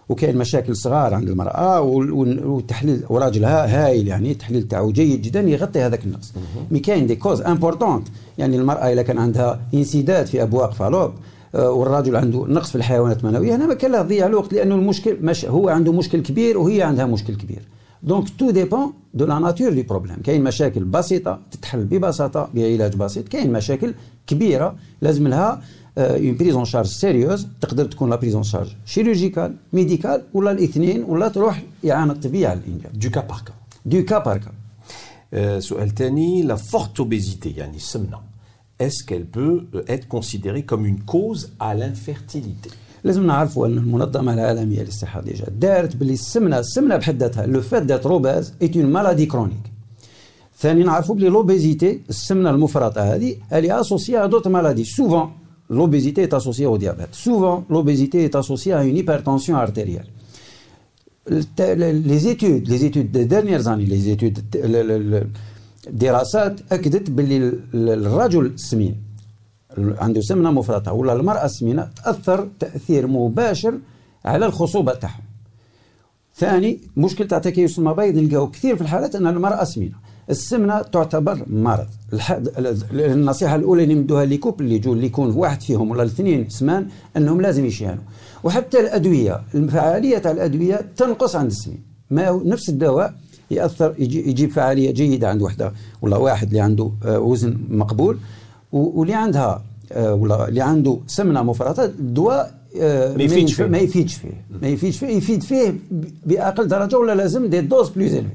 وكاين 0.09 0.37
مشاكل 0.37 0.77
صغار 0.77 1.15
عند 1.15 1.29
المرأة 1.29 1.81
والتحليل 1.81 3.03
وراجلها 3.09 3.87
هايل 3.87 4.09
يعني 4.09 4.33
التحليل 4.33 4.63
تاعو 4.69 4.93
جيد 4.93 5.23
جدا 5.23 5.41
يغطي 5.41 5.81
هذاك 5.81 6.05
النقص. 6.05 6.33
mais 6.71 6.79
كاين 6.79 7.07
des 7.07 7.17
causes 7.17 7.41
importantes 7.41 8.09
يعني 8.39 8.57
المرأة 8.57 8.93
اذا 8.93 9.03
كان 9.03 9.19
عندها 9.19 9.61
انسداد 9.75 10.27
في 10.27 10.43
أبواق 10.43 10.73
فالوب 10.73 11.13
آه، 11.55 11.71
والراجل 11.71 12.17
عنده 12.17 12.45
نقص 12.49 12.71
في 12.71 12.77
الحيوانات 12.77 13.25
المنوية 13.25 13.57
هنا 13.57 13.67
ما 13.67 13.75
كان 13.75 13.93
له 13.93 14.03
تضيع 14.03 14.27
الوقت 14.27 14.53
لأنه 14.53 14.75
المشكل 14.75 15.17
مش 15.21 15.45
هو 15.45 15.69
عنده 15.69 15.93
مشكل 15.93 16.23
كبير 16.23 16.59
وهي 16.59 16.83
عندها 16.83 17.07
مشكل 17.07 17.37
كبير. 17.37 17.63
donc 18.05 18.29
tout 18.39 18.51
dépend 18.51 18.93
de 19.15 19.25
la 19.27 19.39
nature 19.39 19.73
du 19.73 19.83
problème 19.83 20.17
كاين 20.25 20.45
مشاكل 20.45 20.85
بسيطه 20.85 21.41
تتحل 21.51 21.85
ببساطه 21.85 22.49
بعلاج 22.55 22.97
بسيط 22.97 23.29
كاين 23.29 23.53
مشاكل 23.53 23.95
كبيره 24.27 24.77
لازم 25.03 25.29
لها 25.29 25.63
une 25.99 26.37
prise 26.37 26.57
en 26.57 26.65
charge 26.65 26.87
sérieuse 26.87 27.47
تقدر 27.61 27.85
تكون 27.85 28.11
la 28.11 28.17
prise 28.17 28.35
en 28.35 28.43
charge 28.43 28.69
chirurgicale 28.85 29.57
médicale 29.73 30.23
ولا 30.35 30.51
الاثنين 30.51 31.05
ولا 31.05 31.29
تروح 31.29 31.63
اعانه 31.91 32.13
طبيه 32.13 32.49
على 32.49 32.61
الانجاب 32.61 32.93
du 32.99 33.11
cas 33.11 33.21
par 33.21 33.43
cas 33.47 33.53
du 33.87 34.05
cas 34.05 34.19
par 34.19 34.39
cas 34.39 35.61
سؤال 35.61 35.95
ثاني 35.95 36.43
la 36.43 36.57
forte 36.57 37.01
obésité 37.01 37.51
يعني 37.51 37.77
السمنه 37.77 38.35
est-ce 38.79 39.05
qu'elle 39.05 39.27
peut 39.27 39.67
euh, 39.75 39.85
être 39.87 40.09
considérée 40.09 40.65
comme 40.65 40.85
une 40.85 41.03
cause 41.03 41.53
à 41.61 41.75
l'infertilité? 41.75 42.71
لازم 43.05 43.27
نعرفوا 43.27 43.67
أن 43.67 43.79
المنظمة 43.79 44.35
العالمية 44.35 44.83
للصحة 44.83 45.21
déjà 45.21 45.47
دارت 45.49 45.97
باللي 45.97 46.13
السمنة 46.13 46.59
السمنة 46.59 46.97
بحد 46.97 47.23
ذاتها 47.23 47.47
le 47.47 47.61
fait 47.61 47.83
d'être 47.83 48.07
obèse 48.07 48.53
est 48.63 48.77
une 48.77 48.87
maladie 48.87 49.27
chronique 49.27 49.73
ثاني 50.59 50.83
نعرفوا 50.85 51.15
بلي 51.15 51.29
l'obésité 51.29 52.01
السمنة 52.09 52.51
المفرطة 52.51 53.01
هذه 53.15 53.37
elle 53.53 53.81
est 53.81 54.25
associée 54.25 54.27
à 54.27 54.29
d'autres 54.29 54.49
maladies 54.49 54.85
souvent 54.85 55.31
l'obésité 55.71 56.23
est 56.23 56.35
associée 56.35 56.67
au 56.67 56.79
diabète. 56.79 57.15
Souvent, 57.27 57.65
l'obésité 57.71 58.25
est 58.25 58.35
associée 58.35 58.75
à 58.75 58.85
une 58.85 58.97
hypertension 58.97 59.57
artérielle. 59.57 60.09
Les 61.27 62.29
études, 62.29 62.69
les 62.69 62.85
études 62.85 63.11
des 63.11 63.25
dernières 63.25 63.67
années, 63.69 63.87
les 63.87 64.11
études, 64.11 64.39
le, 64.73 64.83
le, 64.83 64.99
le, 64.99 65.21
دراسات 65.91 66.61
اكدت 66.73 67.11
باللي 67.11 67.53
الرجل 67.75 68.47
السمين 68.47 68.97
عنده 69.79 70.21
سمنه 70.21 70.51
مفرطه 70.51 70.93
ولا 70.93 71.13
المرأة 71.13 71.45
السمينة 71.45 71.89
تأثر 72.05 72.49
تأثير 72.61 73.07
مباشر 73.07 73.79
على 74.25 74.47
الخصوبة 74.47 74.95
تاعهم. 74.95 75.23
ثاني 76.37 76.81
مشكل 76.97 77.29
تاع 77.29 77.39
تكيس 77.39 77.79
المبايض 77.79 78.19
نلقاو 78.19 78.51
كثير 78.51 78.77
في 78.77 78.83
الحالات 78.83 79.17
أن 79.17 79.27
المرأة 79.27 79.65
سمينه 79.65 79.95
السمنة 80.31 80.83
تعتبر 80.83 81.45
مرض. 81.47 81.87
النصيحة 82.93 83.55
الأولى 83.55 83.83
اللي 83.83 83.95
نمدوها 83.95 84.25
ليكوب 84.25 84.61
اللي 84.61 84.75
يجوا 84.75 84.95
اللي 84.95 85.07
يكون 85.07 85.31
واحد 85.37 85.63
فيهم 85.63 85.91
ولا 85.91 86.03
الاثنين 86.03 86.49
سمان 86.49 86.89
أنهم 87.17 87.41
لازم 87.41 87.65
يشيانوا 87.67 88.03
وحتى 88.45 88.81
الأدوية 88.81 89.43
الفعالية 89.55 90.19
تاع 90.19 90.31
الأدوية 90.31 90.77
تنقص 90.97 91.37
عند 91.37 91.51
السمين. 91.51 91.83
ما 92.11 92.43
نفس 92.45 92.69
الدواء 92.69 93.15
ياثر 93.51 93.95
يجيب 93.99 94.51
فعالية 94.51 94.91
جيدة 94.91 95.29
عند 95.29 95.43
وحدة 95.43 95.73
ولا 96.03 96.17
واحد 96.17 96.47
اللي 96.49 96.61
عنده 96.61 96.91
آه، 97.05 97.19
وزن 97.19 97.59
مقبول. 97.69 98.19
واللي 98.72 99.14
عندها 99.14 99.64
آه، 99.92 100.14
ولا 100.14 100.48
اللي 100.48 100.62
عنده 100.62 101.00
سمنه 101.08 101.44
مفرطه 101.44 101.86
الدواء 101.86 102.60
آه، 102.82 103.14
ما 103.18 103.24
يفيدش 103.24 103.54
فيه 103.54 103.66
ما 103.66 103.78
يفيدش 103.78 104.14
فيه 104.16 104.46
ما 104.62 104.68
يفيدش 104.68 104.98
فيه 104.98 105.08
يفيد 105.08 105.44
فيه 105.44 105.76
باقل 106.26 106.68
درجه 106.68 106.98
ولا 106.98 107.16
لازم 107.16 107.46
دي 107.46 107.62
دوز 107.62 107.90
بلوز 107.90 108.14
الفي 108.14 108.30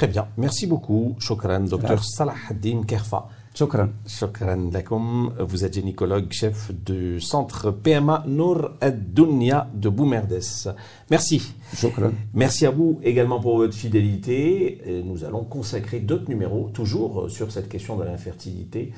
Très 0.00 0.06
bien. 0.06 0.28
Merci 0.38 0.66
beaucoup. 0.66 1.14
Shukran, 1.18 1.60
docteur 1.60 2.02
Salah 2.02 2.34
Haddin 2.48 2.84
Kerfa. 2.84 3.28
Shukran. 3.54 3.90
Shukran 4.06 4.70
lakum. 4.72 5.34
Vous 5.40 5.64
êtes 5.64 5.74
gynécologue, 5.74 6.32
chef 6.32 6.70
du 6.72 7.20
centre 7.20 7.70
PMA 7.70 8.24
Nour 8.26 8.70
ad-Dunya 8.80 9.68
de 9.74 9.90
Boumerdes. 9.90 10.40
Merci. 11.10 11.52
Shukran. 11.74 12.12
Merci 12.32 12.64
à 12.64 12.70
vous 12.70 12.98
également 13.02 13.40
pour 13.40 13.58
votre 13.58 13.74
fidélité. 13.74 15.02
nous 15.04 15.24
allons 15.24 15.44
consacrer 15.44 16.00
d'autres 16.00 16.30
numéros, 16.30 16.70
toujours 16.72 17.28
sur 17.28 17.52
cette 17.52 17.68
question 17.68 17.96
de 17.98 18.04
l'infertilité 18.04 18.92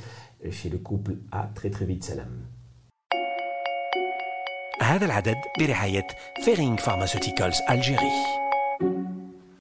Chez 0.51 0.69
le 0.69 0.77
couple. 0.77 1.17
À 1.31 1.49
très 1.53 1.69
très 1.69 1.85
vite. 1.85 2.03
Salam. 2.03 2.47
هذا 4.81 5.05
العدد 5.05 5.35
برعاية 5.59 6.07
فيرينغ 6.45 6.77
فارماسيوتيكالز 6.77 7.61
ألجيري 7.69 8.11